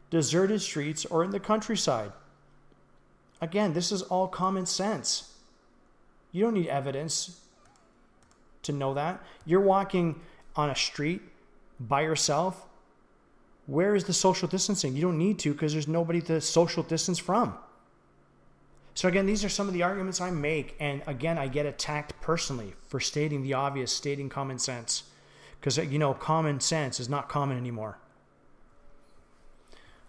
deserted 0.10 0.62
streets, 0.62 1.06
or 1.06 1.24
in 1.24 1.32
the 1.32 1.40
countryside. 1.40 2.12
Again, 3.42 3.74
this 3.74 3.92
is 3.92 4.02
all 4.02 4.28
common 4.28 4.66
sense. 4.66 5.34
You 6.32 6.44
don't 6.44 6.56
need 6.56 6.68
evidence 6.68 7.40
to 8.64 8.74
know 8.74 8.94
that. 8.96 9.24
You're 9.46 9.62
walking 9.62 10.20
on 10.56 10.70
a 10.70 10.76
street 10.76 11.22
by 11.80 12.02
yourself. 12.02 12.66
Where 13.70 13.94
is 13.94 14.06
the 14.06 14.14
social 14.14 14.48
distancing? 14.48 14.96
You 14.96 15.04
don't 15.04 15.20
need 15.20 15.38
to 15.40 15.52
because 15.52 15.74
there's 15.74 15.88
nobody 15.88 16.22
to 16.22 16.42
social 16.42 16.82
distance 16.82 17.20
from. 17.20 17.56
So, 18.96 19.08
again, 19.08 19.28
these 19.28 19.46
are 19.46 19.50
some 19.50 19.68
of 19.68 19.76
the 19.76 19.84
arguments 19.84 20.20
I 20.20 20.32
make. 20.32 20.76
And 20.80 21.04
again, 21.06 21.38
I 21.38 21.48
get 21.48 21.68
attacked 21.68 22.20
personally 22.20 22.74
for 22.88 23.00
stating 23.00 23.44
the 23.44 23.54
obvious, 23.54 23.92
stating 23.92 24.28
common 24.28 24.58
sense. 24.58 25.04
Because, 25.60 25.78
uh, 25.78 25.84
you 25.84 26.00
know, 26.00 26.16
common 26.16 26.60
sense 26.62 27.00
is 27.00 27.10
not 27.10 27.30
common 27.30 27.58
anymore. 27.58 28.00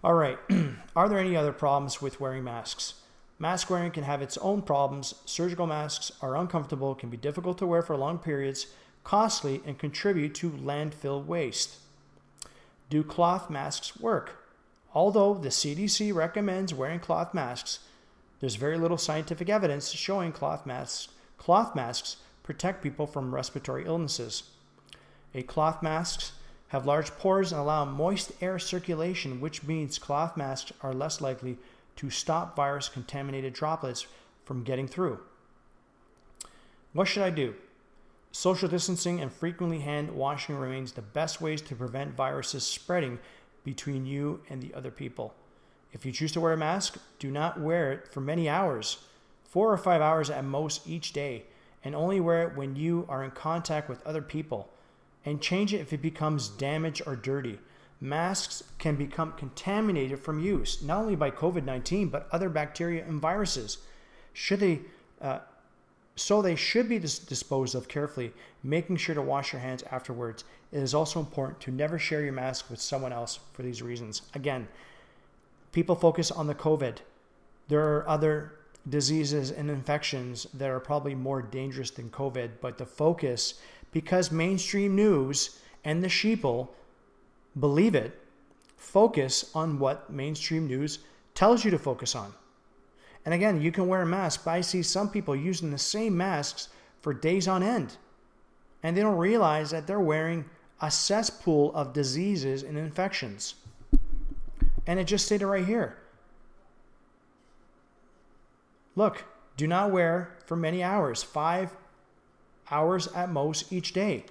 All 0.03 0.15
right, 0.15 0.39
are 0.95 1.07
there 1.07 1.19
any 1.19 1.35
other 1.35 1.51
problems 1.51 2.01
with 2.01 2.19
wearing 2.19 2.43
masks? 2.43 2.95
Mask 3.37 3.69
wearing 3.69 3.91
can 3.91 4.03
have 4.03 4.23
its 4.23 4.39
own 4.39 4.63
problems. 4.63 5.13
Surgical 5.25 5.67
masks 5.67 6.11
are 6.19 6.35
uncomfortable, 6.35 6.95
can 6.95 7.09
be 7.09 7.17
difficult 7.17 7.59
to 7.59 7.67
wear 7.67 7.83
for 7.83 7.95
long 7.95 8.17
periods, 8.17 8.67
costly, 9.03 9.61
and 9.67 9.77
contribute 9.77 10.33
to 10.35 10.49
landfill 10.49 11.23
waste. 11.23 11.77
Do 12.91 13.05
cloth 13.05 13.49
masks 13.49 13.97
work? 14.01 14.43
Although 14.93 15.35
the 15.35 15.47
CDC 15.47 16.13
recommends 16.13 16.73
wearing 16.73 16.99
cloth 16.99 17.33
masks, 17.33 17.79
there's 18.41 18.55
very 18.55 18.77
little 18.77 18.97
scientific 18.97 19.47
evidence 19.47 19.91
showing 19.91 20.33
cloth 20.33 20.65
masks, 20.65 21.07
cloth 21.37 21.73
masks 21.73 22.17
protect 22.43 22.83
people 22.83 23.07
from 23.07 23.33
respiratory 23.33 23.85
illnesses. 23.85 24.43
A 25.33 25.41
cloth 25.41 25.81
masks 25.81 26.33
have 26.67 26.85
large 26.85 27.11
pores 27.11 27.53
and 27.53 27.61
allow 27.61 27.85
moist 27.85 28.33
air 28.41 28.59
circulation, 28.59 29.39
which 29.39 29.63
means 29.63 29.97
cloth 29.97 30.35
masks 30.35 30.73
are 30.81 30.93
less 30.93 31.21
likely 31.21 31.57
to 31.95 32.09
stop 32.09 32.57
virus 32.57 32.89
contaminated 32.89 33.53
droplets 33.53 34.05
from 34.43 34.65
getting 34.65 34.89
through. 34.89 35.17
What 36.91 37.07
should 37.07 37.23
I 37.23 37.29
do? 37.29 37.55
Social 38.31 38.69
distancing 38.69 39.19
and 39.19 39.31
frequently 39.31 39.79
hand 39.79 40.11
washing 40.11 40.55
remains 40.55 40.93
the 40.93 41.01
best 41.01 41.41
ways 41.41 41.61
to 41.63 41.75
prevent 41.75 42.15
viruses 42.15 42.63
spreading 42.63 43.19
between 43.63 44.05
you 44.05 44.41
and 44.49 44.61
the 44.61 44.73
other 44.73 44.91
people. 44.91 45.33
If 45.91 46.05
you 46.05 46.11
choose 46.11 46.31
to 46.33 46.41
wear 46.41 46.53
a 46.53 46.57
mask, 46.57 46.97
do 47.19 47.29
not 47.29 47.59
wear 47.59 47.91
it 47.91 48.07
for 48.07 48.21
many 48.21 48.47
hours, 48.47 48.99
four 49.43 49.71
or 49.71 49.77
five 49.77 50.01
hours 50.01 50.29
at 50.29 50.45
most 50.45 50.87
each 50.87 51.11
day, 51.11 51.43
and 51.83 51.93
only 51.93 52.19
wear 52.19 52.47
it 52.47 52.55
when 52.55 52.75
you 52.75 53.05
are 53.09 53.23
in 53.23 53.31
contact 53.31 53.89
with 53.89 54.05
other 54.05 54.21
people 54.21 54.69
and 55.25 55.41
change 55.41 55.73
it 55.73 55.81
if 55.81 55.93
it 55.93 56.01
becomes 56.01 56.47
damaged 56.47 57.01
or 57.05 57.15
dirty. 57.15 57.59
Masks 57.99 58.63
can 58.79 58.95
become 58.95 59.33
contaminated 59.33 60.19
from 60.19 60.39
use, 60.39 60.81
not 60.81 61.01
only 61.01 61.15
by 61.15 61.29
COVID 61.29 61.63
19, 61.63 62.09
but 62.09 62.27
other 62.31 62.49
bacteria 62.49 63.05
and 63.05 63.21
viruses. 63.21 63.79
Should 64.33 64.61
they, 64.61 64.81
uh, 65.21 65.39
so 66.21 66.41
they 66.41 66.55
should 66.55 66.87
be 66.87 66.99
dis- 66.99 67.19
disposed 67.19 67.75
of 67.75 67.87
carefully, 67.87 68.31
making 68.63 68.97
sure 68.97 69.15
to 69.15 69.21
wash 69.21 69.51
your 69.51 69.61
hands 69.61 69.83
afterwards. 69.91 70.43
It 70.71 70.79
is 70.79 70.93
also 70.93 71.19
important 71.19 71.59
to 71.61 71.71
never 71.71 71.97
share 71.97 72.21
your 72.21 72.33
mask 72.33 72.69
with 72.69 72.79
someone 72.79 73.11
else 73.11 73.39
for 73.53 73.63
these 73.63 73.81
reasons. 73.81 74.21
Again, 74.35 74.67
people 75.71 75.95
focus 75.95 76.31
on 76.31 76.47
the 76.47 76.55
COVID. 76.55 76.97
There 77.67 77.81
are 77.81 78.07
other 78.07 78.53
diseases 78.89 79.51
and 79.51 79.69
infections 79.69 80.47
that 80.53 80.69
are 80.69 80.79
probably 80.79 81.15
more 81.15 81.41
dangerous 81.41 81.91
than 81.91 82.09
COVID, 82.09 82.51
but 82.61 82.77
the 82.77 82.85
focus 82.85 83.55
because 83.91 84.31
mainstream 84.31 84.95
news 84.95 85.59
and 85.83 86.03
the 86.03 86.07
sheeple 86.07 86.69
believe 87.59 87.95
it, 87.95 88.17
focus 88.77 89.51
on 89.53 89.77
what 89.77 90.09
mainstream 90.09 90.67
news 90.67 90.99
tells 91.35 91.65
you 91.65 91.71
to 91.71 91.79
focus 91.79 92.15
on. 92.15 92.33
And 93.25 93.33
again, 93.33 93.61
you 93.61 93.71
can 93.71 93.87
wear 93.87 94.01
a 94.01 94.05
mask, 94.05 94.43
but 94.45 94.51
I 94.51 94.61
see 94.61 94.81
some 94.81 95.09
people 95.09 95.35
using 95.35 95.69
the 95.69 95.77
same 95.77 96.17
masks 96.17 96.69
for 97.01 97.13
days 97.13 97.47
on 97.47 97.61
end. 97.61 97.97
And 98.83 98.97
they 98.97 99.01
don't 99.01 99.17
realize 99.17 99.69
that 99.71 99.85
they're 99.85 99.99
wearing 99.99 100.45
a 100.81 100.89
cesspool 100.89 101.71
of 101.75 101.93
diseases 101.93 102.63
and 102.63 102.77
infections. 102.77 103.55
And 104.87 104.99
it 104.99 105.05
just 105.05 105.25
stated 105.25 105.45
right 105.45 105.65
here. 105.65 105.97
Look, 108.95 109.25
do 109.55 109.67
not 109.67 109.91
wear 109.91 110.35
for 110.45 110.55
many 110.55 110.83
hours, 110.83 111.21
five 111.21 111.75
hours 112.71 113.07
at 113.07 113.29
most 113.29 113.71
each 113.71 113.93
day. 113.93 114.25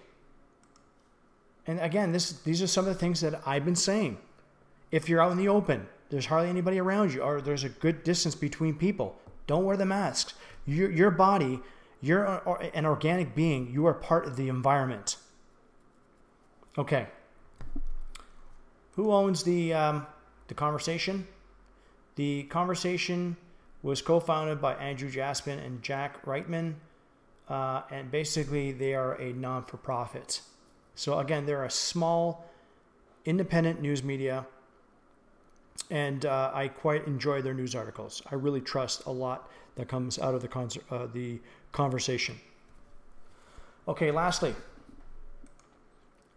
And 1.66 1.78
again, 1.80 2.10
this, 2.10 2.32
these 2.32 2.60
are 2.62 2.66
some 2.66 2.86
of 2.86 2.92
the 2.92 2.98
things 2.98 3.20
that 3.20 3.40
I've 3.46 3.64
been 3.64 3.76
saying. 3.76 4.18
If 4.90 5.08
you're 5.08 5.22
out 5.22 5.30
in 5.30 5.38
the 5.38 5.48
open, 5.48 5.86
there's 6.10 6.26
hardly 6.26 6.50
anybody 6.50 6.78
around 6.78 7.14
you, 7.14 7.22
or 7.22 7.40
there's 7.40 7.64
a 7.64 7.68
good 7.68 8.04
distance 8.04 8.34
between 8.34 8.74
people, 8.74 9.16
don't 9.46 9.64
wear 9.64 9.76
the 9.76 9.86
masks. 9.86 10.34
Your, 10.66 10.90
your 10.90 11.10
body, 11.10 11.60
you're 12.00 12.24
an 12.74 12.84
organic 12.84 13.34
being, 13.34 13.70
you 13.72 13.86
are 13.86 13.94
part 13.94 14.26
of 14.26 14.36
the 14.36 14.48
environment. 14.48 15.16
Okay. 16.76 17.06
Who 18.92 19.12
owns 19.12 19.42
the, 19.42 19.72
um, 19.72 20.06
the 20.48 20.54
conversation? 20.54 21.26
The 22.16 22.42
conversation 22.44 23.36
was 23.82 24.02
co-founded 24.02 24.60
by 24.60 24.74
Andrew 24.74 25.10
Jaspan 25.10 25.58
and 25.64 25.82
Jack 25.82 26.24
Rejtman, 26.26 26.74
uh, 27.48 27.82
and 27.90 28.10
basically 28.10 28.72
they 28.72 28.94
are 28.94 29.14
a 29.14 29.32
non-for-profit. 29.32 30.42
So 30.94 31.18
again, 31.18 31.46
they're 31.46 31.64
a 31.64 31.70
small, 31.70 32.44
independent 33.24 33.80
news 33.80 34.02
media, 34.02 34.46
and 35.90 36.24
uh, 36.26 36.50
I 36.52 36.68
quite 36.68 37.06
enjoy 37.06 37.42
their 37.42 37.54
news 37.54 37.74
articles. 37.74 38.22
I 38.30 38.34
really 38.34 38.60
trust 38.60 39.04
a 39.06 39.12
lot 39.12 39.50
that 39.76 39.88
comes 39.88 40.18
out 40.18 40.34
of 40.34 40.42
the 40.42 40.48
con- 40.48 40.70
uh, 40.90 41.06
the 41.12 41.40
conversation. 41.72 42.40
Okay, 43.88 44.10
lastly, 44.10 44.54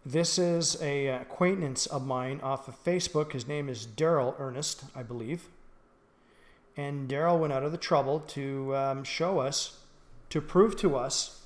this 0.04 0.38
is 0.38 0.80
a 0.82 1.08
acquaintance 1.08 1.86
of 1.86 2.06
mine 2.06 2.40
off 2.42 2.68
of 2.68 2.82
Facebook. 2.82 3.32
His 3.32 3.46
name 3.46 3.68
is 3.68 3.86
Daryl 3.86 4.34
Ernest, 4.38 4.84
I 4.94 5.02
believe. 5.02 5.48
And 6.76 7.08
Daryl 7.08 7.38
went 7.38 7.52
out 7.52 7.62
of 7.62 7.72
the 7.72 7.78
trouble 7.78 8.20
to 8.20 8.74
um, 8.74 9.04
show 9.04 9.38
us, 9.38 9.78
to 10.30 10.40
prove 10.40 10.76
to 10.78 10.96
us 10.96 11.42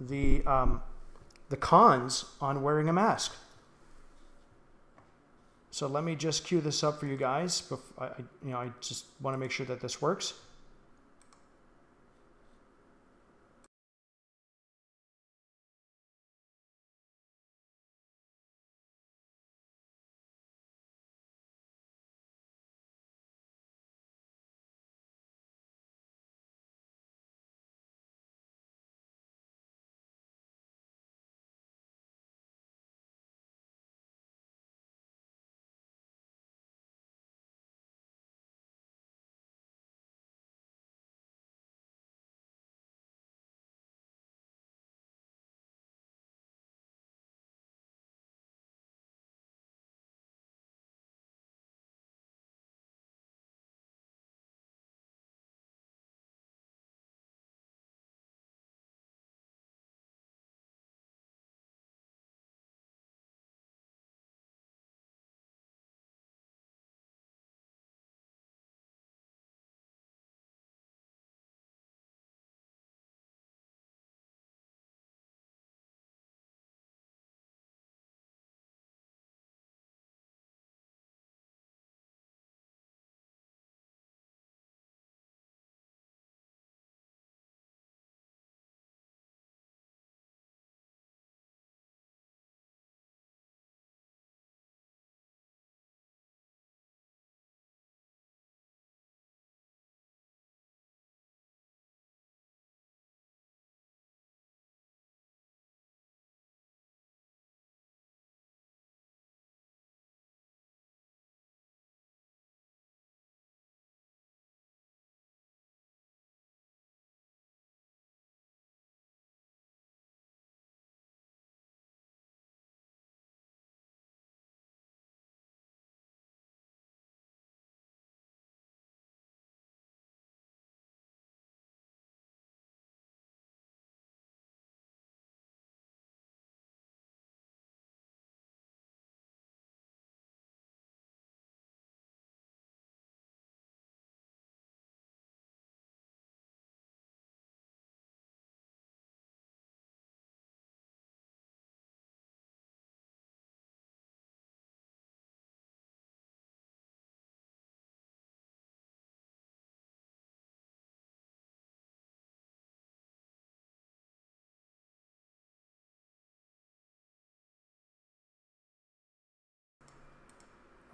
the 0.00 0.44
um, 0.46 0.82
the 1.48 1.56
cons 1.56 2.24
on 2.40 2.62
wearing 2.62 2.88
a 2.88 2.92
mask. 2.92 3.34
So 5.70 5.86
let 5.86 6.04
me 6.04 6.16
just 6.16 6.44
cue 6.44 6.60
this 6.60 6.82
up 6.82 6.98
for 6.98 7.06
you 7.06 7.16
guys. 7.16 7.62
I, 7.98 8.08
you 8.44 8.50
know, 8.50 8.58
I 8.58 8.70
just 8.80 9.06
want 9.20 9.34
to 9.34 9.38
make 9.38 9.50
sure 9.50 9.66
that 9.66 9.80
this 9.80 10.02
works. 10.02 10.34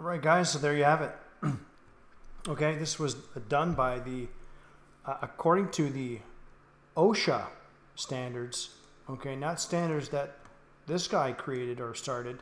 All 0.06 0.12
right, 0.12 0.22
guys, 0.22 0.52
so 0.52 0.60
there 0.60 0.76
you 0.76 0.84
have 0.84 1.02
it. 1.02 1.12
okay, 2.48 2.76
this 2.76 2.96
was 2.96 3.14
done 3.48 3.74
by 3.74 3.98
the, 3.98 4.28
uh, 5.04 5.16
according 5.20 5.70
to 5.70 5.90
the 5.90 6.20
OSHA 6.96 7.46
standards, 7.96 8.70
okay, 9.10 9.34
not 9.34 9.60
standards 9.60 10.08
that 10.10 10.36
this 10.86 11.08
guy 11.08 11.32
created 11.32 11.80
or 11.80 11.92
started. 11.92 12.38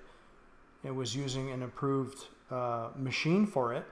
It 0.84 0.94
was 0.94 1.16
using 1.16 1.52
an 1.52 1.62
approved 1.62 2.26
uh, 2.50 2.90
machine 2.96 3.46
for 3.46 3.72
it. 3.72 3.86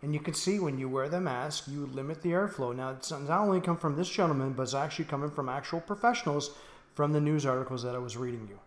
And 0.00 0.14
you 0.14 0.20
can 0.20 0.32
see 0.32 0.58
when 0.58 0.78
you 0.78 0.88
wear 0.88 1.10
the 1.10 1.20
mask, 1.20 1.64
you 1.68 1.84
limit 1.92 2.22
the 2.22 2.30
airflow. 2.30 2.74
Now, 2.74 2.92
it's 2.92 3.10
not 3.10 3.28
only 3.28 3.60
come 3.60 3.76
from 3.76 3.94
this 3.94 4.08
gentleman, 4.08 4.54
but 4.54 4.62
it's 4.62 4.72
actually 4.72 5.04
coming 5.04 5.30
from 5.30 5.50
actual 5.50 5.82
professionals 5.82 6.52
from 6.94 7.12
the 7.12 7.20
news 7.20 7.44
articles 7.44 7.82
that 7.82 7.94
I 7.94 7.98
was 7.98 8.16
reading 8.16 8.48
you. 8.48 8.58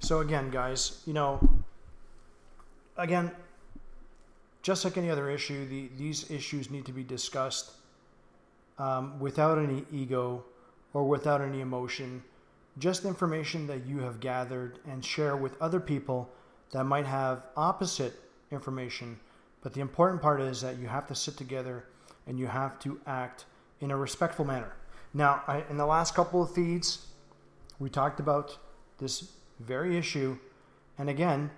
So 0.00 0.20
again, 0.20 0.48
guys, 0.48 1.02
you 1.04 1.12
know, 1.12 1.46
again, 2.98 3.30
just 4.62 4.84
like 4.84 4.96
any 4.98 5.08
other 5.08 5.30
issue, 5.30 5.66
the, 5.68 5.88
these 5.96 6.30
issues 6.30 6.70
need 6.70 6.84
to 6.84 6.92
be 6.92 7.04
discussed 7.04 7.70
um, 8.78 9.18
without 9.18 9.58
any 9.58 9.84
ego 9.92 10.44
or 10.92 11.04
without 11.04 11.40
any 11.40 11.60
emotion. 11.60 12.22
Just 12.78 13.04
information 13.04 13.66
that 13.68 13.86
you 13.86 14.00
have 14.00 14.20
gathered 14.20 14.78
and 14.90 15.04
share 15.04 15.36
with 15.36 15.60
other 15.62 15.80
people 15.80 16.28
that 16.72 16.84
might 16.84 17.06
have 17.06 17.44
opposite 17.56 18.12
information. 18.50 19.18
But 19.62 19.74
the 19.74 19.80
important 19.80 20.20
part 20.20 20.40
is 20.40 20.60
that 20.60 20.78
you 20.78 20.86
have 20.86 21.06
to 21.08 21.14
sit 21.14 21.36
together 21.36 21.84
and 22.26 22.38
you 22.38 22.46
have 22.46 22.78
to 22.80 23.00
act 23.06 23.46
in 23.80 23.90
a 23.90 23.96
respectful 23.96 24.44
manner. 24.44 24.74
Now, 25.14 25.42
I, 25.46 25.64
in 25.70 25.76
the 25.76 25.86
last 25.86 26.14
couple 26.14 26.42
of 26.42 26.52
feeds, 26.52 27.06
we 27.78 27.88
talked 27.88 28.20
about 28.20 28.58
this 28.98 29.32
very 29.60 29.96
issue. 29.96 30.38
And 30.98 31.08
again, 31.08 31.50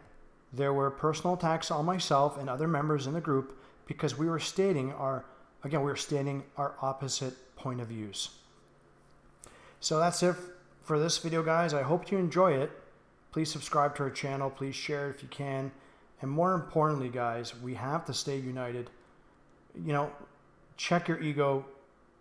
there 0.53 0.73
were 0.73 0.91
personal 0.91 1.35
attacks 1.35 1.71
on 1.71 1.85
myself 1.85 2.39
and 2.39 2.51
other 2.51 2.67
members 2.67 3.07
in 3.07 3.13
the 3.13 3.21
group 3.21 3.57
because 3.87 4.19
we 4.19 4.29
were 4.29 4.39
stating 4.39 4.93
our, 4.95 5.25
again, 5.65 5.81
we 5.81 5.91
were 5.91 5.97
stating 5.97 6.43
our 6.57 6.75
opposite 6.83 7.35
point 7.57 7.81
of 7.81 7.89
views. 7.89 8.31
So 9.81 9.99
that's 9.99 10.23
it 10.23 10.37
for 10.83 10.99
this 10.99 11.19
video, 11.19 11.43
guys. 11.43 11.73
I 11.73 11.83
hope 11.83 12.11
you 12.11 12.19
enjoy 12.19 12.53
it. 12.53 12.71
Please 13.33 13.51
subscribe 13.51 13.95
to 13.97 14.05
our 14.05 14.11
channel. 14.11 14.51
Please 14.51 14.75
share 14.75 15.09
it 15.09 15.17
if 15.17 15.23
you 15.23 15.29
can. 15.29 15.71
And 16.23 16.31
more 16.31 16.55
importantly, 16.55 17.09
guys, 17.09 17.55
we 17.61 17.75
have 17.75 18.05
to 18.07 18.15
stay 18.15 18.37
united. 18.37 18.91
You 19.75 19.93
know, 19.93 20.11
check 20.77 21.09
your 21.09 21.21
ego, 21.21 21.65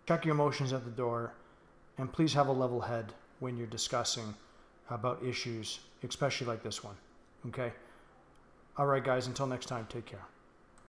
check 0.06 0.24
your 0.24 0.34
emotions 0.34 0.72
at 0.72 0.84
the 0.84 0.90
door, 0.90 1.32
and 1.98 2.12
please 2.12 2.32
have 2.34 2.48
a 2.48 2.52
level 2.52 2.80
head 2.80 3.12
when 3.40 3.56
you're 3.56 3.66
discussing 3.66 4.34
about 4.88 5.22
issues, 5.24 5.80
especially 6.02 6.46
like 6.46 6.62
this 6.62 6.82
one. 6.82 6.94
Okay? 7.48 7.72
All 8.80 8.86
right, 8.86 9.04
guys, 9.04 9.26
until 9.26 9.46
next 9.46 9.66
time, 9.66 9.86
take 9.90 10.06
care. 10.06 10.24